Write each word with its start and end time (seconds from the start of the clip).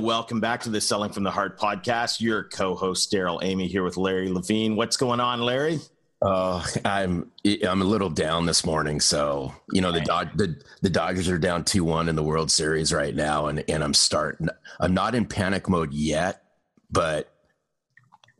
And 0.00 0.06
welcome 0.06 0.40
back 0.40 0.62
to 0.62 0.70
the 0.70 0.80
Selling 0.80 1.12
from 1.12 1.24
the 1.24 1.30
Heart 1.30 1.58
podcast. 1.58 2.22
Your 2.22 2.44
co-host 2.44 3.10
Darrell 3.10 3.38
Amy 3.44 3.66
here 3.66 3.82
with 3.82 3.98
Larry 3.98 4.30
Levine. 4.30 4.74
What's 4.74 4.96
going 4.96 5.20
on, 5.20 5.42
Larry? 5.42 5.78
Uh, 6.22 6.64
I'm 6.86 7.30
I'm 7.68 7.82
a 7.82 7.84
little 7.84 8.08
down 8.08 8.46
this 8.46 8.64
morning. 8.64 8.98
So 8.98 9.54
you 9.72 9.82
know 9.82 9.92
the 9.92 10.00
Dod- 10.00 10.30
the 10.36 10.58
the 10.80 10.88
Dodgers 10.88 11.28
are 11.28 11.36
down 11.36 11.64
two 11.66 11.84
one 11.84 12.08
in 12.08 12.16
the 12.16 12.22
World 12.22 12.50
Series 12.50 12.94
right 12.94 13.14
now, 13.14 13.48
and 13.48 13.62
and 13.68 13.84
I'm 13.84 13.92
starting. 13.92 14.48
I'm 14.80 14.94
not 14.94 15.14
in 15.14 15.26
panic 15.26 15.68
mode 15.68 15.92
yet, 15.92 16.44
but 16.90 17.30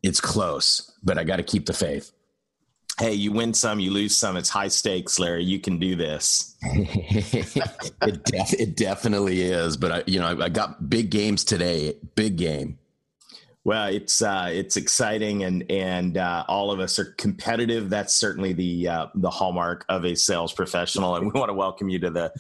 it's 0.03 0.19
close. 0.19 0.91
But 1.03 1.19
I 1.19 1.25
got 1.25 1.37
to 1.37 1.43
keep 1.43 1.67
the 1.67 1.75
faith 1.75 2.11
hey, 3.01 3.15
you 3.15 3.33
win 3.33 3.55
some, 3.55 3.81
you 3.81 3.91
lose 3.91 4.15
some. 4.15 4.37
It's 4.37 4.51
high 4.51 4.69
stakes, 4.69 5.19
Larry. 5.19 5.43
You 5.43 5.59
can 5.59 5.79
do 5.79 5.97
this. 5.97 6.55
it, 6.63 8.25
def- 8.25 8.53
it 8.53 8.77
definitely 8.77 9.41
is. 9.41 9.79
But 9.79 9.93
I, 9.93 10.03
you 10.07 10.21
know, 10.21 10.27
I, 10.27 10.45
I 10.45 10.49
got 10.51 10.91
big 10.91 11.11
games 11.11 11.43
today. 11.43 11.97
Big 12.15 12.37
game. 12.37 12.79
Well, 13.65 13.89
it's 13.89 14.23
uh, 14.23 14.49
it's 14.51 14.77
exciting, 14.77 15.45
and 15.45 15.71
and 15.71 16.17
uh, 16.17 16.45
all 16.49 16.71
of 16.71 16.81
us 16.81 16.99
are 16.99 17.13
competitive. 17.19 17.91
That's 17.91 18.15
certainly 18.15 18.53
the 18.53 18.89
uh, 18.89 19.07
the 19.15 19.31
hallmark 19.31 19.85
of 19.89 20.05
a 20.05 20.15
sales 20.15 20.53
professional, 20.53 21.17
and 21.17 21.33
we 21.33 21.39
want 21.39 21.51
to 21.51 21.55
welcome 21.55 21.89
you 21.89 21.99
to 22.01 22.11
the 22.11 22.33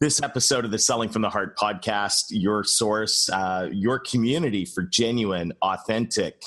this 0.00 0.22
episode 0.22 0.64
of 0.64 0.70
the 0.70 0.78
Selling 0.78 1.08
from 1.08 1.22
the 1.22 1.30
Heart 1.30 1.58
podcast. 1.58 2.26
Your 2.30 2.62
source, 2.62 3.28
uh, 3.30 3.68
your 3.72 3.98
community 3.98 4.64
for 4.64 4.82
genuine, 4.82 5.52
authentic 5.62 6.44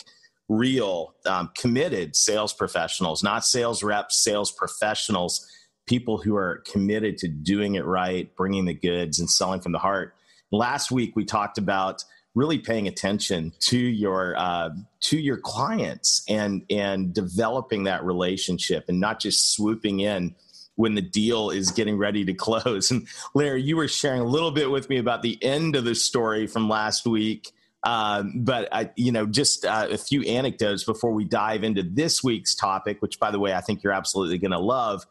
real, 0.51 1.15
um, 1.25 1.49
committed 1.57 2.13
sales 2.13 2.51
professionals, 2.51 3.23
not 3.23 3.45
sales 3.45 3.83
reps, 3.83 4.21
sales 4.21 4.51
professionals, 4.51 5.47
people 5.87 6.17
who 6.17 6.35
are 6.35 6.61
committed 6.69 7.17
to 7.17 7.29
doing 7.29 7.75
it 7.75 7.85
right, 7.85 8.35
bringing 8.35 8.65
the 8.65 8.73
goods, 8.73 9.17
and 9.17 9.29
selling 9.29 9.61
from 9.61 9.71
the 9.71 9.79
heart. 9.79 10.13
Last 10.51 10.91
week 10.91 11.15
we 11.15 11.23
talked 11.23 11.57
about 11.57 12.03
really 12.35 12.57
paying 12.57 12.87
attention 12.87 13.53
to 13.59 13.77
your 13.77 14.35
uh, 14.37 14.71
to 15.01 15.17
your 15.17 15.37
clients 15.37 16.21
and 16.27 16.63
and 16.69 17.13
developing 17.13 17.85
that 17.85 18.03
relationship 18.03 18.85
and 18.89 18.99
not 18.99 19.21
just 19.21 19.53
swooping 19.53 20.01
in 20.01 20.35
when 20.75 20.95
the 20.95 21.01
deal 21.01 21.49
is 21.49 21.71
getting 21.71 21.97
ready 21.97 22.25
to 22.25 22.33
close. 22.47 22.91
And 22.91 23.07
Larry, 23.33 23.61
you 23.61 23.77
were 23.77 23.87
sharing 23.87 24.21
a 24.21 24.25
little 24.25 24.51
bit 24.51 24.69
with 24.69 24.89
me 24.89 24.97
about 24.97 25.21
the 25.21 25.41
end 25.41 25.77
of 25.77 25.85
the 25.85 25.95
story 25.95 26.45
from 26.45 26.67
last 26.67 27.05
week 27.05 27.51
um, 27.83 28.33
but 28.43 28.69
I, 28.71 28.91
you 28.95 29.11
know, 29.11 29.25
just 29.25 29.65
uh, 29.65 29.87
a 29.89 29.97
few 29.97 30.21
anecdotes 30.23 30.83
before 30.83 31.11
we 31.11 31.23
dive 31.25 31.63
into 31.63 31.81
this 31.81 32.23
week's 32.23 32.53
topic, 32.53 33.01
which, 33.01 33.19
by 33.19 33.31
the 33.31 33.39
way, 33.39 33.53
I 33.53 33.61
think 33.61 33.83
you're 33.83 33.93
absolutely 33.93 34.37
going 34.37 34.51
to 34.51 34.59
love. 34.59 35.05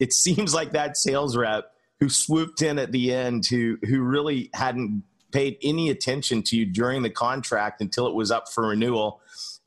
It 0.00 0.12
seems 0.12 0.54
like 0.54 0.72
that 0.72 0.96
sales 0.96 1.36
rep 1.36 1.72
who 2.00 2.08
swooped 2.08 2.62
in 2.62 2.78
at 2.78 2.92
the 2.92 3.12
end, 3.14 3.46
who 3.46 3.78
who 3.84 4.02
really 4.02 4.50
hadn't 4.54 5.04
paid 5.32 5.56
any 5.62 5.88
attention 5.88 6.42
to 6.42 6.56
you 6.56 6.66
during 6.66 7.02
the 7.02 7.10
contract 7.10 7.80
until 7.80 8.06
it 8.06 8.14
was 8.14 8.30
up 8.30 8.48
for 8.52 8.68
renewal. 8.68 9.20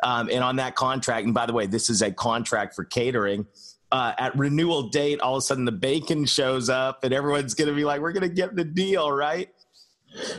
Um, 0.04 0.30
and 0.32 0.44
on 0.44 0.58
that 0.58 0.76
contract, 0.76 1.26
and 1.26 1.34
by 1.34 1.46
the 1.46 1.54
way, 1.54 1.66
this 1.66 1.90
is 1.90 2.02
a 2.02 2.12
contract 2.12 2.76
for 2.76 2.84
catering. 2.84 3.48
Uh, 3.92 4.14
at 4.18 4.38
renewal 4.38 4.90
date, 4.90 5.22
all 5.22 5.36
of 5.36 5.40
a 5.40 5.42
sudden 5.42 5.66
the 5.66 5.72
bacon 5.72 6.26
shows 6.26 6.70
up, 6.70 7.04
and 7.04 7.14
everyone's 7.14 7.54
going 7.54 7.70
to 7.70 7.76
be 7.76 7.86
like, 7.86 8.02
"We're 8.02 8.12
going 8.12 8.28
to 8.28 8.36
get 8.36 8.56
the 8.56 8.64
deal, 8.64 9.12
right?" 9.12 9.50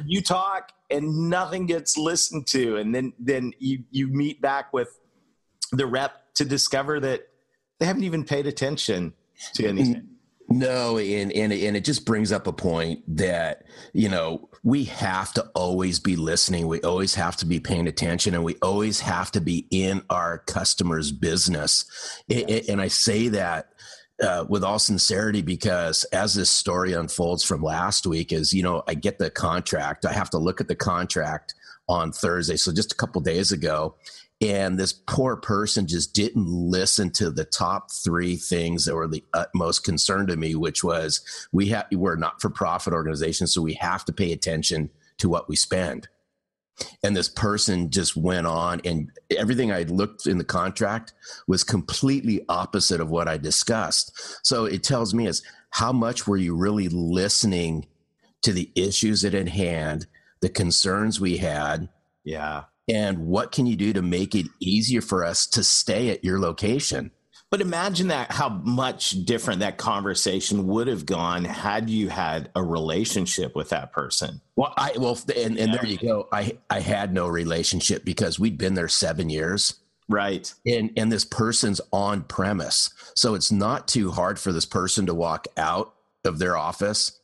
You 0.04 0.22
talk, 0.22 0.72
and 0.91 1.31
nothing 1.31 1.66
gets 1.66 1.97
listened 1.97 2.47
to. 2.48 2.76
And 2.76 2.94
then 2.94 3.12
then 3.19 3.53
you 3.59 3.84
you 3.91 4.09
meet 4.09 4.41
back 4.41 4.72
with 4.72 4.98
the 5.72 5.87
rep 5.87 6.34
to 6.34 6.44
discover 6.44 7.00
that 7.00 7.28
they 7.78 7.87
haven't 7.87 8.04
even 8.04 8.25
paid 8.25 8.47
attention 8.47 9.14
to 9.54 9.66
anything. 9.66 10.09
No 10.48 10.97
and 10.98 11.32
and 11.32 11.53
and 11.53 11.76
it 11.76 11.84
just 11.84 12.04
brings 12.04 12.31
up 12.31 12.47
a 12.47 12.53
point 12.53 13.03
that 13.16 13.64
you 13.92 14.09
know 14.09 14.48
we 14.62 14.84
have 14.84 15.32
to 15.34 15.42
always 15.54 15.98
be 15.98 16.14
listening. 16.14 16.69
We 16.69 16.81
always 16.82 17.14
have 17.16 17.37
to 17.38 17.47
be 17.47 17.58
paying 17.58 17.88
attention 17.88 18.34
and 18.34 18.44
we 18.44 18.56
always 18.62 19.00
have 19.00 19.32
to 19.32 19.41
be 19.41 19.66
in 19.70 20.03
our 20.08 20.38
customers 20.38 21.10
business. 21.10 21.84
Yes. 22.28 22.69
and 22.69 22.81
i 22.81 22.88
say 22.88 23.28
that 23.28 23.70
uh, 24.22 24.44
with 24.49 24.65
all 24.65 24.78
sincerity 24.78 25.43
because 25.43 26.04
as 26.04 26.34
this 26.34 26.50
story 26.50 26.94
unfolds 26.94 27.44
from 27.44 27.62
last 27.62 28.06
week 28.06 28.32
is 28.32 28.53
you 28.53 28.62
know 28.62 28.82
i 28.88 28.94
get 28.94 29.19
the 29.19 29.31
contract. 29.31 30.06
I 30.06 30.12
have 30.12 30.31
to 30.31 30.38
look 30.38 30.60
at 30.60 30.69
the 30.69 30.75
contract 30.75 31.54
on 31.88 32.12
thursday. 32.12 32.56
So 32.56 32.72
just 32.72 32.93
a 32.93 32.97
couple 32.97 33.21
days 33.21 33.53
ago 33.53 33.94
and 34.41 34.78
this 34.78 34.93
poor 34.93 35.37
person 35.37 35.87
just 35.87 36.15
didn't 36.15 36.47
listen 36.47 37.10
to 37.10 37.31
the 37.31 37.44
top 37.44 37.91
three 37.91 38.37
things 38.37 38.84
that 38.84 38.94
were 38.94 39.09
the 39.09 39.25
utmost 39.32 39.84
concern 39.84 40.26
to 40.26 40.37
me 40.37 40.55
which 40.55 40.84
was 40.84 41.49
we 41.53 41.66
have 41.69 41.87
we're 41.93 42.16
not 42.16 42.41
for 42.41 42.50
profit 42.50 42.93
organization 42.93 43.47
so 43.47 43.62
we 43.62 43.75
have 43.75 44.05
to 44.05 44.12
pay 44.12 44.32
attention 44.32 44.91
to 45.19 45.28
what 45.28 45.49
we 45.49 45.56
spend 45.56 46.09
and 47.03 47.16
this 47.16 47.28
person 47.28 47.91
just 47.91 48.16
went 48.16 48.47
on 48.47 48.81
and 48.84 49.10
everything 49.37 49.72
i 49.72 49.82
looked 49.84 50.26
in 50.26 50.38
the 50.38 50.44
contract 50.44 51.12
was 51.47 51.64
completely 51.64 52.44
opposite 52.48 53.00
of 53.00 53.10
what 53.10 53.28
i 53.28 53.37
discussed. 53.37 54.12
So 54.42 54.64
it 54.64 54.82
tells 54.82 55.14
me 55.14 55.26
is 55.26 55.42
how 55.70 55.92
much 55.92 56.26
were 56.26 56.37
you 56.37 56.54
really 56.54 56.88
listening 56.88 57.87
to 58.42 58.53
the 58.53 58.70
issues 58.75 59.25
at 59.25 59.34
hand 59.48 60.06
the 60.41 60.48
concerns 60.48 61.20
we 61.20 61.38
had? 61.38 61.88
Yeah. 62.25 62.64
And 62.88 63.26
what 63.26 63.53
can 63.53 63.66
you 63.66 63.76
do 63.76 63.93
to 63.93 64.03
make 64.03 64.34
it 64.34 64.47
easier 64.60 65.00
for 65.00 65.25
us 65.25 65.47
to 65.48 65.64
stay 65.64 66.10
at 66.10 66.25
your 66.25 66.38
location 66.38 67.10
but 67.51 67.61
imagine 67.61 68.09
that 68.09 68.33
how 68.33 68.49
much 68.49 69.25
different 69.25 69.61
that 69.61 69.79
conversation 69.79 70.67
would 70.67 70.89
have 70.89 71.07
gone 71.07 71.45
had 71.45 71.89
you 71.89 72.09
had 72.09 72.51
a 72.57 72.62
relationship 72.62 73.55
with 73.55 73.69
that 73.71 73.93
person. 73.93 74.41
Well, 74.57 74.75
I 74.77 74.93
well, 74.97 75.19
and, 75.37 75.56
and 75.59 75.73
yeah. 75.73 75.77
there 75.77 75.87
you 75.87 75.99
go. 75.99 76.29
I 76.33 76.59
I 76.71 76.81
had 76.81 77.12
no 77.12 77.29
relationship 77.29 78.05
because 78.05 78.39
we'd 78.39 78.59
been 78.59 78.75
there 78.75 78.89
seven 78.89 79.31
years. 79.31 79.75
Right. 80.09 80.53
And 80.67 80.93
and 80.97 81.11
this 81.11 81.25
person's 81.25 81.81
on 81.93 82.23
premise. 82.23 82.91
So 83.15 83.35
it's 83.35 83.53
not 83.53 83.89
too 83.89 84.11
hard 84.11 84.39
for 84.39 84.53
this 84.53 84.67
person 84.67 85.06
to 85.06 85.15
walk 85.15 85.47
out 85.56 85.95
of 86.25 86.39
their 86.39 86.56
office 86.56 87.21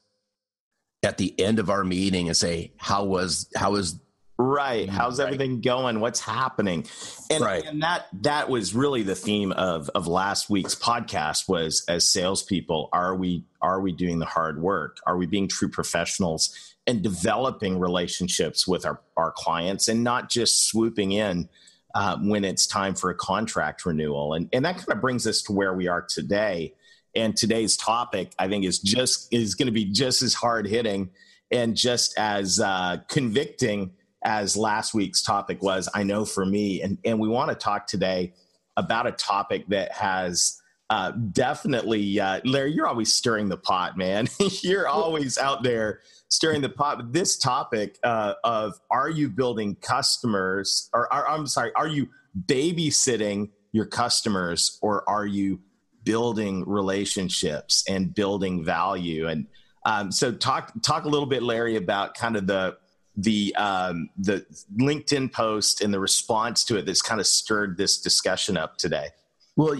at 1.02 1.18
the 1.18 1.38
end 1.40 1.58
of 1.58 1.68
our 1.68 1.84
meeting 1.84 2.28
and 2.28 2.36
say, 2.36 2.72
How 2.76 3.04
was 3.04 3.48
how 3.56 3.72
was 3.72 3.98
Right. 4.38 4.88
How's 4.88 5.18
right. 5.18 5.26
everything 5.26 5.60
going? 5.60 6.00
What's 6.00 6.20
happening? 6.20 6.86
And, 7.30 7.44
right. 7.44 7.64
and 7.64 7.82
that 7.82 8.06
that 8.22 8.48
was 8.48 8.74
really 8.74 9.02
the 9.02 9.14
theme 9.14 9.52
of 9.52 9.90
of 9.90 10.06
last 10.06 10.48
week's 10.48 10.74
podcast 10.74 11.48
was 11.48 11.84
as 11.88 12.10
salespeople, 12.10 12.88
are 12.92 13.14
we 13.14 13.44
are 13.60 13.80
we 13.80 13.92
doing 13.92 14.18
the 14.18 14.26
hard 14.26 14.60
work? 14.60 14.98
Are 15.06 15.16
we 15.16 15.26
being 15.26 15.48
true 15.48 15.68
professionals 15.68 16.74
and 16.86 17.02
developing 17.02 17.78
relationships 17.78 18.66
with 18.66 18.84
our, 18.84 19.00
our 19.16 19.32
clients 19.32 19.86
and 19.86 20.02
not 20.02 20.28
just 20.28 20.66
swooping 20.66 21.12
in 21.12 21.48
uh, 21.94 22.16
when 22.18 22.44
it's 22.44 22.66
time 22.66 22.94
for 22.94 23.10
a 23.10 23.14
contract 23.14 23.84
renewal? 23.84 24.32
And 24.32 24.48
and 24.52 24.64
that 24.64 24.76
kind 24.76 24.92
of 24.92 25.00
brings 25.00 25.26
us 25.26 25.42
to 25.42 25.52
where 25.52 25.74
we 25.74 25.88
are 25.88 26.02
today. 26.02 26.74
And 27.14 27.36
today's 27.36 27.76
topic, 27.76 28.32
I 28.38 28.48
think, 28.48 28.64
is 28.64 28.78
just 28.78 29.28
is 29.32 29.54
going 29.54 29.66
to 29.66 29.72
be 29.72 29.84
just 29.84 30.22
as 30.22 30.32
hard 30.32 30.66
hitting 30.66 31.10
and 31.50 31.76
just 31.76 32.18
as 32.18 32.58
uh, 32.58 32.96
convicting 33.08 33.92
as 34.24 34.56
last 34.56 34.94
week's 34.94 35.22
topic 35.22 35.62
was, 35.62 35.88
I 35.94 36.02
know 36.02 36.24
for 36.24 36.44
me. 36.44 36.82
And, 36.82 36.98
and 37.04 37.18
we 37.18 37.28
want 37.28 37.50
to 37.50 37.54
talk 37.54 37.86
today 37.86 38.34
about 38.76 39.06
a 39.06 39.12
topic 39.12 39.66
that 39.68 39.92
has 39.92 40.62
uh, 40.90 41.10
definitely, 41.32 42.20
uh, 42.20 42.40
Larry, 42.44 42.72
you're 42.72 42.86
always 42.86 43.14
stirring 43.14 43.48
the 43.48 43.56
pot, 43.56 43.96
man. 43.96 44.28
you're 44.62 44.88
always 44.88 45.38
out 45.38 45.62
there 45.62 46.00
stirring 46.28 46.60
the 46.60 46.68
pot. 46.68 46.98
But 46.98 47.12
this 47.12 47.38
topic 47.38 47.98
uh, 48.02 48.34
of 48.44 48.78
are 48.90 49.08
you 49.08 49.30
building 49.30 49.74
customers, 49.76 50.90
or 50.92 51.10
are, 51.12 51.26
I'm 51.28 51.46
sorry, 51.46 51.72
are 51.76 51.88
you 51.88 52.08
babysitting 52.46 53.50
your 53.72 53.86
customers, 53.86 54.78
or 54.82 55.08
are 55.08 55.24
you 55.24 55.60
building 56.04 56.62
relationships 56.66 57.84
and 57.88 58.14
building 58.14 58.62
value? 58.62 59.28
And 59.28 59.46
um, 59.86 60.12
so, 60.12 60.30
talk 60.30 60.72
talk 60.82 61.06
a 61.06 61.08
little 61.08 61.26
bit, 61.26 61.42
Larry, 61.42 61.76
about 61.76 62.14
kind 62.14 62.36
of 62.36 62.46
the 62.46 62.76
the 63.16 63.54
um, 63.56 64.08
the 64.16 64.46
LinkedIn 64.78 65.32
post 65.32 65.80
and 65.80 65.92
the 65.92 66.00
response 66.00 66.64
to 66.64 66.78
it 66.78 66.86
that's 66.86 67.02
kind 67.02 67.20
of 67.20 67.26
stirred 67.26 67.76
this 67.76 68.00
discussion 68.00 68.56
up 68.56 68.78
today? 68.78 69.08
Well, 69.56 69.74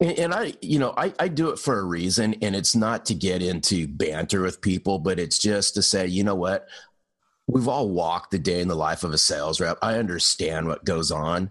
and 0.00 0.34
I, 0.34 0.54
you 0.60 0.78
know, 0.78 0.92
I, 0.96 1.12
I 1.18 1.28
do 1.28 1.50
it 1.50 1.58
for 1.58 1.78
a 1.78 1.84
reason, 1.84 2.34
and 2.42 2.56
it's 2.56 2.74
not 2.74 3.06
to 3.06 3.14
get 3.14 3.42
into 3.42 3.86
banter 3.86 4.42
with 4.42 4.60
people, 4.60 4.98
but 4.98 5.20
it's 5.20 5.38
just 5.38 5.74
to 5.74 5.82
say, 5.82 6.06
you 6.06 6.24
know 6.24 6.34
what, 6.34 6.68
we've 7.46 7.68
all 7.68 7.88
walked 7.88 8.32
the 8.32 8.38
day 8.38 8.60
in 8.60 8.68
the 8.68 8.74
life 8.74 9.04
of 9.04 9.12
a 9.12 9.18
sales 9.18 9.60
rep. 9.60 9.78
I 9.82 9.98
understand 9.98 10.66
what 10.66 10.84
goes 10.84 11.10
on. 11.10 11.50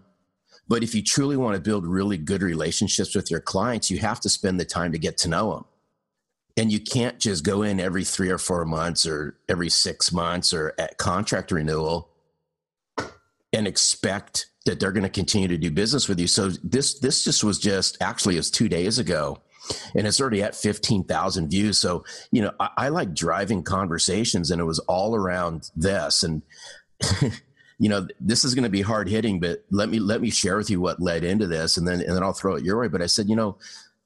But 0.68 0.84
if 0.84 0.96
you 0.96 1.04
truly 1.04 1.38
want 1.38 1.56
to 1.56 1.62
build 1.62 1.86
really 1.86 2.18
good 2.18 2.42
relationships 2.42 3.16
with 3.16 3.30
your 3.30 3.40
clients, 3.40 3.92
you 3.92 4.00
have 4.00 4.20
to 4.22 4.30
spend 4.30 4.60
the 4.60 4.66
time 4.66 4.92
to 4.92 4.98
get 4.98 5.18
to 5.20 5.30
know 5.30 5.54
them. 5.54 5.66
And 6.58 6.72
you 6.72 6.80
can't 6.80 7.20
just 7.20 7.44
go 7.44 7.64
in 7.64 7.80
every 7.80 8.06
three 8.06 8.30
or 8.30 8.38
four 8.38 8.64
months 8.64 9.06
or 9.06 9.38
every 9.50 9.70
six 9.70 10.12
months 10.14 10.54
or 10.54 10.74
at 10.80 10.98
contract 10.98 11.52
renewal 11.52 12.10
and 13.52 13.68
expect 13.68 14.48
that 14.66 14.80
they're 14.80 14.92
going 14.92 15.04
to 15.04 15.10
continue 15.10 15.48
to 15.48 15.58
do 15.58 15.70
business 15.70 16.08
with 16.08 16.20
you. 16.20 16.28
So 16.28 16.50
this 16.64 17.00
this 17.00 17.24
just 17.24 17.44
was 17.44 17.60
just 17.60 18.02
actually 18.02 18.38
was 18.38 18.50
two 18.50 18.70
days 18.70 19.00
ago 19.00 19.42
and 19.96 20.06
it's 20.06 20.20
already 20.20 20.44
at 20.44 20.56
15,000 20.56 21.50
views. 21.50 21.78
So, 21.78 22.06
you 22.32 22.42
know, 22.42 22.52
I, 22.60 22.70
I, 22.78 22.90
like 22.90 23.14
driving 23.14 23.64
conversations 23.64 24.52
and 24.52 24.62
it 24.62 24.66
was 24.66 24.80
all 24.80 25.16
around 25.16 25.72
this. 25.76 26.24
And, 26.24 26.42
you 27.80 27.90
know, 27.90 28.08
this 28.20 28.44
is 28.44 28.56
going 28.56 28.64
to 28.64 28.70
be 28.70 28.82
hard 28.82 29.10
hitting, 29.10 29.40
but 29.40 29.64
let 29.72 29.90
me, 29.90 30.00
let 30.00 30.22
me 30.22 30.30
share 30.30 30.58
with 30.58 30.70
you 30.70 30.80
what 30.80 31.02
led 31.02 31.24
into 31.24 31.48
this 31.48 31.78
and 31.78 31.88
then, 31.88 32.02
and 32.02 32.16
then 32.16 32.24
I'll 32.24 32.34
throw 32.34 32.56
it 32.56 32.64
your 32.64 32.80
way. 32.80 32.88
But 32.88 33.02
I 33.02 33.08
said, 33.08 33.30
you 33.30 33.36
know, 33.36 33.58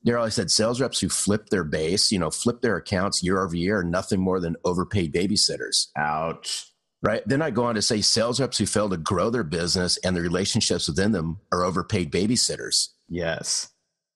Darrell, 0.06 0.26
I 0.26 0.30
said 0.30 0.50
sales 0.50 0.80
reps 0.80 1.00
who 1.00 1.10
flip 1.10 1.48
their 1.50 1.64
base, 1.64 2.12
you 2.12 2.20
know, 2.20 2.32
flip 2.32 2.62
their 2.62 2.78
accounts 2.78 3.22
year 3.22 3.44
over 3.44 3.56
year, 3.56 3.84
nothing 3.84 4.20
more 4.20 4.40
than 4.40 4.56
overpaid 4.64 5.14
babysitters. 5.14 5.88
Ouch. 5.98 6.72
Right. 7.02 7.22
Then 7.26 7.42
I 7.42 7.50
go 7.50 7.66
on 7.66 7.76
to 7.76 7.82
say 7.82 8.02
sales 8.02 8.40
reps 8.40 8.58
who 8.58 8.66
fail 8.66 8.90
to 8.90 8.98
grow 8.98 9.30
their 9.30 9.44
business 9.44 9.98
and 9.98 10.16
the 10.16 10.22
relationships 10.22 10.88
within 10.88 11.12
them 11.12 11.40
are 11.52 11.64
overpaid 11.64 12.12
babysitters. 12.12 12.90
Yes. 13.08 13.70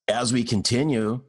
As 0.07 0.33
we 0.33 0.43
continue, 0.43 1.21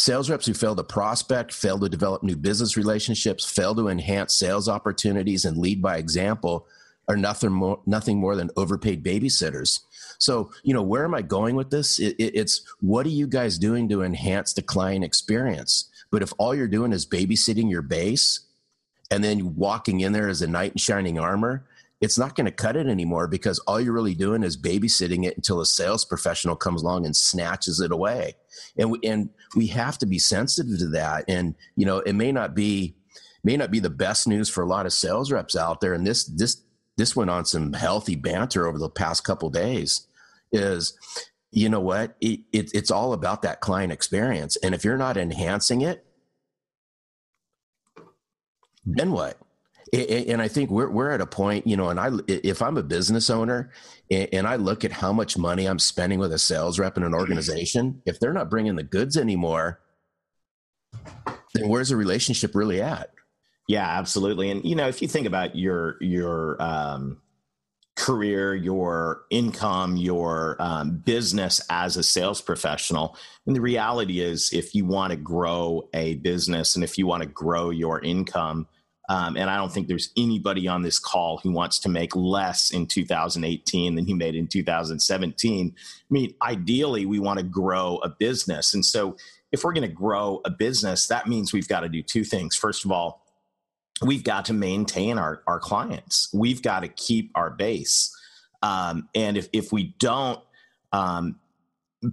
Sales 0.00 0.30
reps 0.30 0.46
who 0.46 0.54
fail 0.54 0.74
to 0.74 0.82
prospect, 0.82 1.52
fail 1.52 1.78
to 1.78 1.86
develop 1.86 2.22
new 2.22 2.34
business 2.34 2.74
relationships, 2.74 3.44
fail 3.44 3.74
to 3.74 3.88
enhance 3.88 4.34
sales 4.34 4.66
opportunities, 4.66 5.44
and 5.44 5.58
lead 5.58 5.82
by 5.82 5.98
example 5.98 6.66
are 7.06 7.18
nothing 7.18 7.52
more, 7.52 7.80
nothing 7.84 8.18
more 8.18 8.34
than 8.34 8.50
overpaid 8.56 9.04
babysitters. 9.04 9.80
So, 10.20 10.52
you 10.62 10.74
know, 10.74 10.82
where 10.82 11.04
am 11.04 11.14
I 11.14 11.22
going 11.22 11.56
with 11.56 11.70
this? 11.70 11.98
It, 11.98 12.14
it, 12.18 12.34
it's 12.36 12.62
what 12.80 13.06
are 13.06 13.10
you 13.10 13.26
guys 13.26 13.58
doing 13.58 13.88
to 13.88 14.02
enhance 14.02 14.52
the 14.52 14.62
client 14.62 15.02
experience? 15.02 15.90
But 16.10 16.22
if 16.22 16.32
all 16.38 16.54
you're 16.54 16.68
doing 16.68 16.92
is 16.92 17.06
babysitting 17.06 17.70
your 17.70 17.82
base 17.82 18.40
and 19.10 19.24
then 19.24 19.56
walking 19.56 20.00
in 20.00 20.12
there 20.12 20.28
as 20.28 20.42
a 20.42 20.46
knight 20.46 20.72
in 20.72 20.78
shining 20.78 21.18
armor, 21.18 21.64
it's 22.02 22.18
not 22.18 22.36
going 22.36 22.44
to 22.44 22.52
cut 22.52 22.76
it 22.76 22.86
anymore 22.86 23.28
because 23.28 23.58
all 23.60 23.80
you're 23.80 23.94
really 23.94 24.14
doing 24.14 24.42
is 24.42 24.56
babysitting 24.56 25.26
it 25.26 25.36
until 25.36 25.60
a 25.60 25.66
sales 25.66 26.04
professional 26.04 26.56
comes 26.56 26.82
along 26.82 27.06
and 27.06 27.16
snatches 27.16 27.80
it 27.80 27.90
away. 27.90 28.34
And 28.76 28.90
we, 28.90 29.00
and 29.04 29.30
we 29.56 29.66
have 29.68 29.96
to 29.98 30.06
be 30.06 30.18
sensitive 30.18 30.78
to 30.80 30.88
that. 30.88 31.24
And 31.28 31.54
you 31.76 31.86
know, 31.86 31.98
it 32.00 32.14
may 32.14 32.30
not 32.30 32.54
be 32.54 32.94
may 33.42 33.56
not 33.56 33.70
be 33.70 33.80
the 33.80 33.90
best 33.90 34.28
news 34.28 34.50
for 34.50 34.62
a 34.62 34.68
lot 34.68 34.84
of 34.84 34.92
sales 34.92 35.32
reps 35.32 35.56
out 35.56 35.80
there. 35.80 35.94
And 35.94 36.06
this 36.06 36.24
this 36.24 36.62
this 36.96 37.16
went 37.16 37.30
on 37.30 37.44
some 37.46 37.72
healthy 37.72 38.16
banter 38.16 38.66
over 38.66 38.78
the 38.78 38.90
past 38.90 39.24
couple 39.24 39.48
days. 39.50 40.06
Is 40.52 40.96
you 41.50 41.68
know 41.68 41.80
what 41.80 42.16
it, 42.20 42.40
it, 42.52 42.70
it's 42.74 42.90
all 42.90 43.12
about 43.12 43.42
that 43.42 43.60
client 43.60 43.92
experience, 43.92 44.56
and 44.56 44.74
if 44.74 44.84
you're 44.84 44.98
not 44.98 45.16
enhancing 45.16 45.80
it, 45.82 46.04
then 48.84 49.12
what? 49.12 49.38
and 49.92 50.40
I 50.40 50.48
think 50.48 50.70
we're 50.70 50.88
we're 50.88 51.10
at 51.10 51.20
a 51.20 51.26
point, 51.26 51.66
you 51.66 51.76
know, 51.76 51.88
and 51.88 51.98
I 51.98 52.10
if 52.28 52.62
I'm 52.62 52.76
a 52.76 52.82
business 52.82 53.28
owner 53.28 53.70
and 54.10 54.46
I 54.46 54.56
look 54.56 54.84
at 54.84 54.92
how 54.92 55.12
much 55.12 55.36
money 55.36 55.66
I'm 55.66 55.78
spending 55.78 56.18
with 56.18 56.32
a 56.32 56.38
sales 56.38 56.78
rep 56.78 56.96
in 56.96 57.02
an 57.02 57.14
organization, 57.14 58.00
if 58.06 58.20
they're 58.20 58.32
not 58.32 58.50
bringing 58.50 58.76
the 58.76 58.84
goods 58.84 59.16
anymore, 59.16 59.80
then 61.54 61.68
where's 61.68 61.88
the 61.88 61.96
relationship 61.96 62.54
really 62.54 62.80
at? 62.80 63.10
Yeah, 63.66 63.86
absolutely. 63.86 64.50
And 64.50 64.64
you 64.64 64.76
know, 64.76 64.86
if 64.86 65.02
you 65.02 65.08
think 65.08 65.26
about 65.26 65.56
your 65.56 65.96
your 66.00 66.62
um, 66.62 67.20
career, 68.10 68.54
your 68.54 69.22
income, 69.30 69.96
your 69.96 70.56
um, 70.58 70.98
business 70.98 71.60
as 71.70 71.96
a 71.96 72.02
sales 72.02 72.40
professional, 72.40 73.16
and 73.46 73.54
the 73.54 73.60
reality 73.60 74.20
is, 74.20 74.52
if 74.52 74.74
you 74.74 74.84
want 74.84 75.10
to 75.10 75.16
grow 75.16 75.88
a 75.94 76.16
business 76.16 76.74
and 76.74 76.84
if 76.84 76.98
you 76.98 77.06
want 77.06 77.22
to 77.22 77.28
grow 77.28 77.70
your 77.70 78.00
income 78.00 78.66
um, 79.10 79.36
and 79.36 79.50
I 79.50 79.56
don't 79.56 79.72
think 79.72 79.88
there's 79.88 80.10
anybody 80.16 80.68
on 80.68 80.82
this 80.82 81.00
call 81.00 81.40
who 81.42 81.50
wants 81.50 81.80
to 81.80 81.88
make 81.88 82.14
less 82.14 82.70
in 82.70 82.86
2018 82.86 83.96
than 83.96 84.06
he 84.06 84.14
made 84.14 84.36
in 84.36 84.46
2017. 84.46 85.74
I 85.76 85.82
mean, 86.08 86.32
ideally, 86.42 87.06
we 87.06 87.18
want 87.18 87.40
to 87.40 87.44
grow 87.44 87.96
a 88.04 88.08
business. 88.08 88.72
And 88.72 88.86
so, 88.86 89.16
if 89.50 89.64
we're 89.64 89.72
going 89.72 89.88
to 89.88 89.92
grow 89.92 90.40
a 90.44 90.50
business, 90.50 91.08
that 91.08 91.26
means 91.26 91.52
we've 91.52 91.66
got 91.66 91.80
to 91.80 91.88
do 91.88 92.04
two 92.04 92.22
things. 92.22 92.54
First 92.54 92.84
of 92.84 92.92
all, 92.92 93.19
we've 94.02 94.24
got 94.24 94.46
to 94.46 94.52
maintain 94.52 95.18
our, 95.18 95.42
our 95.46 95.60
clients, 95.60 96.28
we've 96.32 96.62
got 96.62 96.80
to 96.80 96.88
keep 96.88 97.30
our 97.34 97.50
base. 97.50 98.14
Um, 98.62 99.08
and 99.14 99.36
if, 99.36 99.48
if 99.52 99.72
we 99.72 99.94
don't, 99.98 100.40
um, 100.92 101.36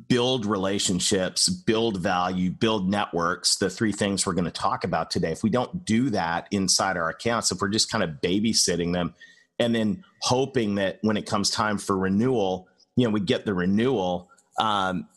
build 0.09 0.45
relationships, 0.45 1.47
build 1.47 1.97
value, 1.97 2.51
build 2.51 2.89
networks, 2.89 3.55
the 3.55 3.69
three 3.69 3.93
things 3.93 4.25
we're 4.25 4.33
going 4.33 4.45
to 4.45 4.51
talk 4.51 4.83
about 4.83 5.09
today. 5.09 5.31
If 5.31 5.43
we 5.43 5.49
don't 5.49 5.85
do 5.85 6.09
that 6.09 6.47
inside 6.51 6.97
our 6.97 7.09
accounts, 7.09 7.51
if 7.51 7.61
we're 7.61 7.69
just 7.69 7.89
kind 7.89 8.03
of 8.03 8.09
babysitting 8.21 8.91
them 8.91 9.13
and 9.59 9.73
then 9.73 10.03
hoping 10.21 10.75
that 10.75 10.99
when 11.01 11.15
it 11.15 11.25
comes 11.25 11.49
time 11.49 11.77
for 11.77 11.97
renewal, 11.97 12.67
you 12.97 13.05
know, 13.05 13.11
we 13.11 13.21
get 13.21 13.45
the 13.45 13.53
renewal, 13.53 14.29
um, 14.59 15.07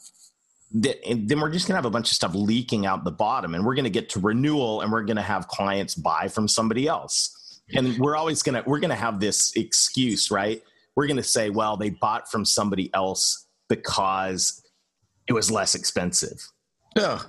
that, 0.72 0.99
then 1.05 1.40
we're 1.40 1.50
just 1.50 1.67
going 1.67 1.75
to 1.75 1.78
have 1.78 1.84
a 1.84 1.90
bunch 1.90 2.11
of 2.11 2.14
stuff 2.14 2.34
leaking 2.34 2.87
out 2.87 3.05
the 3.05 3.11
bottom 3.11 3.55
and 3.55 3.64
we're 3.64 3.75
going 3.75 3.84
to 3.84 3.90
get 3.90 4.08
to 4.11 4.20
renewal 4.20 4.82
and 4.82 4.93
we're 4.93 5.02
going 5.02 5.17
to 5.17 5.22
have 5.22 5.49
clients 5.49 5.94
buy 5.94 6.28
from 6.28 6.46
somebody 6.46 6.87
else. 6.87 7.61
And 7.72 7.99
we're 7.99 8.17
always 8.17 8.43
going 8.43 8.61
to, 8.61 8.69
we're 8.69 8.81
going 8.81 8.90
to 8.90 8.96
have 8.96 9.20
this 9.20 9.52
excuse, 9.56 10.31
right? 10.31 10.62
We're 10.96 11.06
going 11.06 11.19
to 11.19 11.22
say, 11.22 11.50
well, 11.50 11.76
they 11.76 11.90
bought 11.90 12.31
from 12.31 12.44
somebody 12.44 12.90
else 12.94 13.46
because 13.69 14.62
it 15.28 15.32
was 15.32 15.50
less 15.50 15.75
expensive. 15.75 16.49
Yeah. 16.96 17.20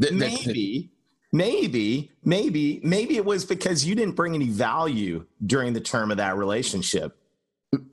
Th- 0.00 0.12
maybe, 0.12 0.90
maybe, 1.32 2.12
maybe, 2.24 2.80
maybe 2.82 3.16
it 3.16 3.24
was 3.24 3.46
because 3.46 3.86
you 3.86 3.94
didn't 3.94 4.16
bring 4.16 4.34
any 4.34 4.48
value 4.48 5.24
during 5.44 5.72
the 5.72 5.80
term 5.80 6.10
of 6.10 6.18
that 6.18 6.36
relationship. 6.36 7.16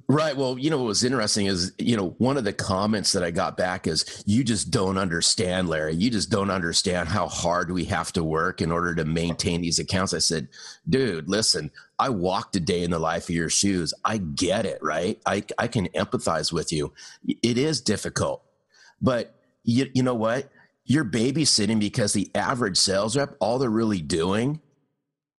Right. 0.08 0.38
Well, 0.38 0.60
you 0.60 0.70
know 0.70 0.78
what 0.78 0.88
was 0.88 1.04
interesting 1.04 1.48
is, 1.48 1.74
you 1.80 1.98
know, 1.98 2.10
one 2.20 2.38
of 2.38 2.44
the 2.44 2.54
comments 2.54 3.12
that 3.14 3.24
I 3.24 3.32
got 3.32 3.58
back 3.58 3.88
is, 3.88 4.24
you 4.26 4.44
just 4.44 4.70
don't 4.70 5.00
understand, 5.00 5.68
Larry. 5.68 5.96
You 5.96 6.12
just 6.12 6.30
don't 6.30 6.52
understand 6.52 7.10
how 7.10 7.28
hard 7.28 7.72
we 7.72 7.86
have 7.86 8.14
to 8.14 8.24
work 8.24 8.62
in 8.62 8.72
order 8.72 8.94
to 8.96 9.04
maintain 9.04 9.62
these 9.62 9.80
accounts. 9.80 10.14
I 10.14 10.20
said, 10.20 10.48
dude, 10.88 11.28
listen, 11.28 11.72
I 11.98 12.10
walked 12.10 12.56
a 12.56 12.60
day 12.60 12.84
in 12.84 12.92
the 12.92 13.00
life 13.00 13.24
of 13.24 13.36
your 13.36 13.50
shoes. 13.50 13.94
I 14.06 14.18
get 14.18 14.66
it, 14.66 14.78
right? 14.84 15.20
I, 15.26 15.44
I 15.58 15.68
can 15.68 15.88
empathize 15.90 16.54
with 16.54 16.72
you. 16.72 16.94
It 17.42 17.58
is 17.58 17.82
difficult, 17.82 18.44
but 19.02 19.36
you, 19.64 19.90
you 19.94 20.04
know 20.04 20.16
what? 20.16 20.50
You're 20.86 21.06
babysitting 21.06 21.80
because 21.80 22.14
the 22.14 22.30
average 22.36 22.78
sales 22.78 23.18
rep, 23.18 23.36
all 23.40 23.58
they're 23.58 23.70
really 23.70 24.02
doing 24.02 24.62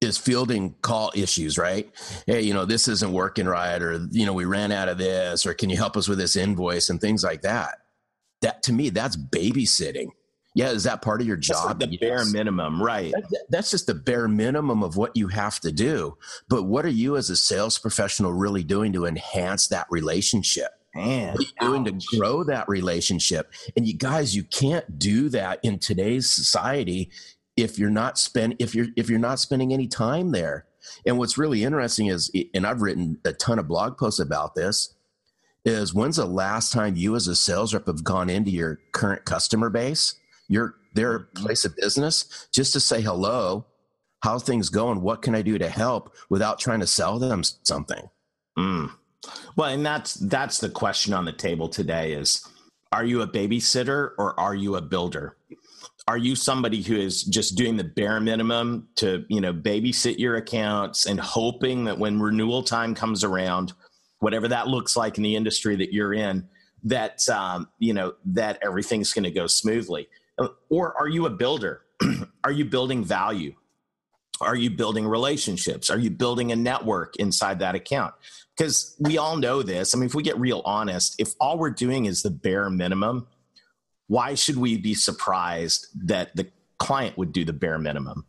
is 0.00 0.18
fielding 0.18 0.74
call 0.82 1.10
issues, 1.14 1.56
right? 1.56 1.90
Hey, 2.26 2.42
you 2.42 2.54
know, 2.54 2.64
this 2.64 2.88
isn't 2.88 3.12
working 3.12 3.46
right, 3.46 3.80
or, 3.80 4.06
you 4.10 4.26
know, 4.26 4.32
we 4.32 4.44
ran 4.44 4.72
out 4.72 4.88
of 4.88 4.98
this, 4.98 5.46
or 5.46 5.54
can 5.54 5.70
you 5.70 5.76
help 5.76 5.96
us 5.96 6.08
with 6.08 6.18
this 6.18 6.36
invoice 6.36 6.90
and 6.90 7.00
things 7.00 7.24
like 7.24 7.42
that. 7.42 7.76
That 8.42 8.62
to 8.64 8.72
me, 8.72 8.90
that's 8.90 9.16
babysitting. 9.16 10.08
Yeah, 10.56 10.70
is 10.70 10.84
that 10.84 11.02
part 11.02 11.20
of 11.20 11.26
your 11.26 11.36
job? 11.36 11.80
Like 11.80 11.90
the 11.90 11.98
yes. 11.98 12.00
bare 12.00 12.24
minimum, 12.26 12.80
right? 12.80 13.12
That, 13.12 13.46
that's 13.48 13.72
just 13.72 13.88
the 13.88 13.94
bare 13.94 14.28
minimum 14.28 14.84
of 14.84 14.96
what 14.96 15.16
you 15.16 15.26
have 15.28 15.58
to 15.60 15.72
do. 15.72 16.16
But 16.48 16.64
what 16.64 16.84
are 16.84 16.90
you 16.90 17.16
as 17.16 17.28
a 17.28 17.36
sales 17.36 17.76
professional 17.76 18.32
really 18.32 18.62
doing 18.62 18.92
to 18.92 19.04
enhance 19.04 19.66
that 19.68 19.86
relationship? 19.90 20.70
Man, 20.94 21.34
what 21.34 21.40
are 21.40 21.42
you 21.42 21.84
doing 21.84 21.84
to 21.98 22.16
grow 22.16 22.44
that 22.44 22.68
relationship? 22.68 23.52
And 23.76 23.84
you 23.84 23.94
guys, 23.94 24.36
you 24.36 24.44
can't 24.44 24.96
do 24.96 25.28
that 25.30 25.58
in 25.64 25.80
today's 25.80 26.30
society 26.30 27.10
if 27.56 27.78
you're 27.78 27.90
not 27.90 28.18
spend 28.18 28.56
if 28.58 28.74
you're 28.74 28.88
if 28.96 29.08
you're 29.08 29.18
not 29.18 29.38
spending 29.38 29.72
any 29.72 29.86
time 29.86 30.32
there. 30.32 30.66
And 31.06 31.18
what's 31.18 31.38
really 31.38 31.64
interesting 31.64 32.08
is, 32.08 32.30
and 32.52 32.66
I've 32.66 32.82
written 32.82 33.18
a 33.24 33.32
ton 33.32 33.58
of 33.58 33.66
blog 33.66 33.96
posts 33.96 34.20
about 34.20 34.54
this, 34.54 34.94
is 35.64 35.94
when's 35.94 36.16
the 36.16 36.26
last 36.26 36.72
time 36.72 36.94
you 36.96 37.16
as 37.16 37.26
a 37.26 37.34
sales 37.34 37.72
rep 37.72 37.86
have 37.86 38.04
gone 38.04 38.28
into 38.28 38.50
your 38.50 38.80
current 38.92 39.24
customer 39.24 39.70
base, 39.70 40.14
your 40.48 40.74
their 40.94 41.20
mm-hmm. 41.20 41.44
place 41.44 41.64
of 41.64 41.74
business, 41.76 42.48
just 42.52 42.72
to 42.74 42.80
say 42.80 43.00
hello, 43.00 43.66
how 44.22 44.38
things 44.38 44.68
going, 44.68 45.00
what 45.00 45.22
can 45.22 45.34
I 45.34 45.42
do 45.42 45.58
to 45.58 45.68
help, 45.68 46.14
without 46.28 46.58
trying 46.58 46.80
to 46.80 46.86
sell 46.86 47.18
them 47.18 47.42
something. 47.62 48.10
Mm. 48.58 48.90
Well, 49.56 49.70
and 49.70 49.84
that's 49.84 50.14
that's 50.14 50.58
the 50.58 50.68
question 50.68 51.14
on 51.14 51.24
the 51.24 51.32
table 51.32 51.68
today: 51.68 52.12
is 52.12 52.46
are 52.92 53.04
you 53.04 53.22
a 53.22 53.26
babysitter 53.26 54.10
or 54.18 54.38
are 54.38 54.54
you 54.54 54.76
a 54.76 54.82
builder? 54.82 55.36
Are 56.08 56.18
you 56.18 56.36
somebody 56.36 56.82
who 56.82 56.96
is 56.96 57.24
just 57.24 57.56
doing 57.56 57.76
the 57.76 57.84
bare 57.84 58.20
minimum 58.20 58.88
to 58.96 59.24
you 59.28 59.40
know 59.40 59.52
babysit 59.54 60.18
your 60.18 60.36
accounts 60.36 61.06
and 61.06 61.20
hoping 61.20 61.84
that 61.84 61.98
when 61.98 62.20
renewal 62.20 62.62
time 62.62 62.94
comes 62.94 63.24
around 63.24 63.72
whatever 64.20 64.48
that 64.48 64.68
looks 64.68 64.96
like 64.96 65.16
in 65.16 65.22
the 65.22 65.36
industry 65.36 65.76
that 65.76 65.92
you're 65.92 66.14
in 66.14 66.48
that 66.82 67.28
um, 67.28 67.68
you 67.78 67.94
know 67.94 68.14
that 68.24 68.58
everything's 68.62 69.12
going 69.12 69.24
to 69.24 69.30
go 69.30 69.46
smoothly 69.46 70.08
or 70.70 70.94
are 70.98 71.08
you 71.08 71.26
a 71.26 71.30
builder 71.30 71.82
are 72.44 72.52
you 72.52 72.64
building 72.64 73.04
value 73.04 73.54
Are 74.40 74.56
you 74.56 74.70
building 74.70 75.06
relationships? 75.06 75.90
Are 75.90 75.98
you 75.98 76.10
building 76.10 76.52
a 76.52 76.56
network 76.56 77.16
inside 77.16 77.60
that 77.60 77.74
account? 77.74 78.14
Because 78.56 78.96
we 79.00 79.18
all 79.18 79.36
know 79.36 79.62
this. 79.62 79.94
I 79.94 79.98
mean, 79.98 80.06
if 80.06 80.14
we 80.14 80.22
get 80.22 80.38
real 80.38 80.62
honest, 80.64 81.14
if 81.18 81.34
all 81.40 81.58
we're 81.58 81.70
doing 81.70 82.06
is 82.06 82.22
the 82.22 82.30
bare 82.30 82.70
minimum, 82.70 83.26
why 84.06 84.34
should 84.34 84.56
we 84.56 84.76
be 84.76 84.94
surprised 84.94 85.86
that 86.06 86.34
the 86.36 86.48
client 86.78 87.16
would 87.16 87.32
do 87.32 87.44
the 87.44 87.52
bare 87.52 87.78
minimum, 87.78 88.26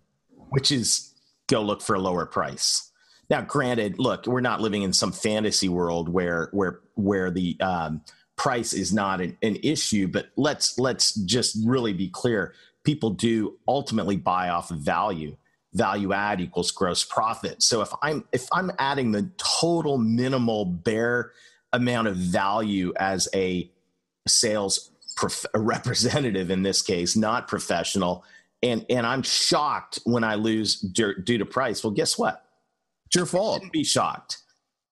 which 0.50 0.72
is 0.72 1.14
go 1.48 1.62
look 1.62 1.82
for 1.82 1.96
a 1.96 2.00
lower 2.00 2.26
price? 2.26 2.92
Now, 3.30 3.42
granted, 3.42 3.98
look, 4.00 4.28
we're 4.28 4.42
not 4.42 4.62
living 4.62 4.84
in 4.84 4.94
some 4.94 5.12
fantasy 5.12 5.70
world 5.70 6.10
where 6.10 6.50
where 6.52 6.82
where 6.94 7.32
the 7.32 7.60
um, 7.60 8.02
price 8.36 8.74
is 8.74 8.94
not 8.94 9.22
an, 9.22 9.38
an 9.42 9.58
issue, 9.64 10.08
but 10.08 10.28
let's 10.36 10.78
let's 10.78 11.14
just 11.14 11.58
really 11.66 11.94
be 11.94 12.10
clear. 12.10 12.54
People 12.84 13.10
do 13.10 13.58
ultimately 13.68 14.16
buy 14.16 14.50
off 14.50 14.72
of 14.72 14.78
value. 14.78 15.36
Value 15.74 16.14
add 16.14 16.40
equals 16.40 16.72
gross 16.72 17.04
profit. 17.04 17.62
So 17.62 17.82
if 17.82 17.90
I'm 18.02 18.24
if 18.32 18.48
I'm 18.54 18.72
adding 18.80 19.12
the 19.12 19.30
total 19.38 19.98
minimal 19.98 20.66
bare 20.66 21.32
amount 21.74 22.08
of 22.08 22.16
value 22.16 22.94
as 22.98 23.28
a 23.34 23.70
sales 24.28 24.92
prof- 25.16 25.46
a 25.54 25.60
representative 25.60 26.52
in 26.52 26.64
this 26.64 26.82
case, 26.82 27.16
not 27.16 27.48
professional, 27.48 28.24
and 28.62 28.86
and 28.90 29.06
I'm 29.06 29.24
shocked 29.24 30.00
when 30.06 30.24
I 30.24 30.36
lose 30.36 30.80
due, 30.80 31.16
due 31.22 31.38
to 31.38 31.46
price. 31.46 31.84
Well, 31.84 31.92
guess 31.92 32.18
what? 32.18 32.46
It's 33.08 33.16
your 33.16 33.26
fault. 33.26 33.56
I 33.56 33.58
shouldn't 33.58 33.74
be 33.74 33.84
shocked. 33.84 34.38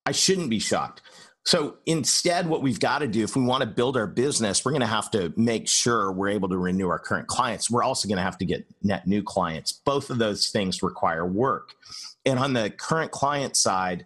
I 0.06 0.12
shouldn't 0.12 0.50
be 0.50 0.60
shocked. 0.60 1.02
So 1.46 1.76
instead, 1.86 2.48
what 2.48 2.62
we've 2.62 2.80
got 2.80 3.00
to 3.00 3.08
do, 3.08 3.24
if 3.24 3.36
we 3.36 3.44
want 3.44 3.62
to 3.62 3.68
build 3.68 3.98
our 3.98 4.08
business, 4.08 4.64
we're 4.64 4.72
going 4.72 4.82
to 4.82 4.88
have 4.88 5.12
to 5.12 5.34
make 5.36 5.68
sure 5.68 6.12
we're 6.12 6.30
able 6.30 6.48
to 6.50 6.58
renew 6.58 6.88
our 6.88 7.00
current 7.00 7.28
clients. 7.28 7.70
We're 7.70 7.84
also 7.84 8.08
going 8.08 8.18
to 8.18 8.24
have 8.24 8.38
to 8.38 8.46
get 8.46 8.66
net 8.82 9.08
new 9.08 9.22
clients. 9.22 9.74
Both 9.74 10.10
of 10.10 10.20
those 10.20 10.50
things 10.50 10.82
require 10.82 11.26
work. 11.26 11.74
And 12.26 12.40
on 12.40 12.54
the 12.54 12.70
current 12.70 13.12
client 13.12 13.58
side, 13.58 14.06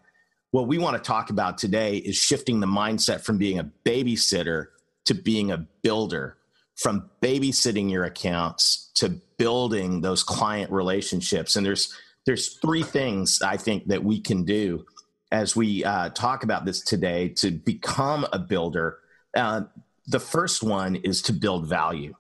what 0.50 0.68
we 0.68 0.80
want 0.80 0.98
to 0.98 1.08
talk 1.08 1.30
about 1.30 1.60
today 1.60 1.98
is 1.98 2.16
shifting 2.16 2.60
the 2.60 2.68
mindset 2.68 3.22
from 3.22 3.38
being 3.38 3.60
a 3.60 3.70
babysitter 3.86 4.68
to 5.08 5.14
being 5.14 5.52
a 5.52 5.66
builder, 5.82 6.38
from 6.76 7.10
babysitting 7.22 7.92
your 7.92 8.04
accounts 8.04 8.92
to 8.96 9.10
building 9.38 10.02
those 10.02 10.24
client 10.24 10.72
relationships. 10.72 11.56
And 11.56 11.66
there's 11.66 11.94
there's 12.26 12.58
three 12.58 12.84
things 12.84 13.42
I 13.42 13.58
think 13.58 13.88
that 13.88 14.04
we 14.04 14.20
can 14.20 14.44
do 14.44 14.86
as 15.32 15.56
we 15.56 15.84
uh, 15.84 16.10
talk 16.10 16.44
about 16.44 16.66
this 16.66 16.82
today 16.82 17.30
to 17.30 17.52
become 17.52 18.28
a 18.34 18.40
builder. 18.40 19.00
Uh, 19.36 19.62
the 20.08 20.20
first 20.20 20.62
one 20.62 20.96
is 20.98 21.22
to 21.24 21.34
build 21.34 21.68
value. 21.68 22.16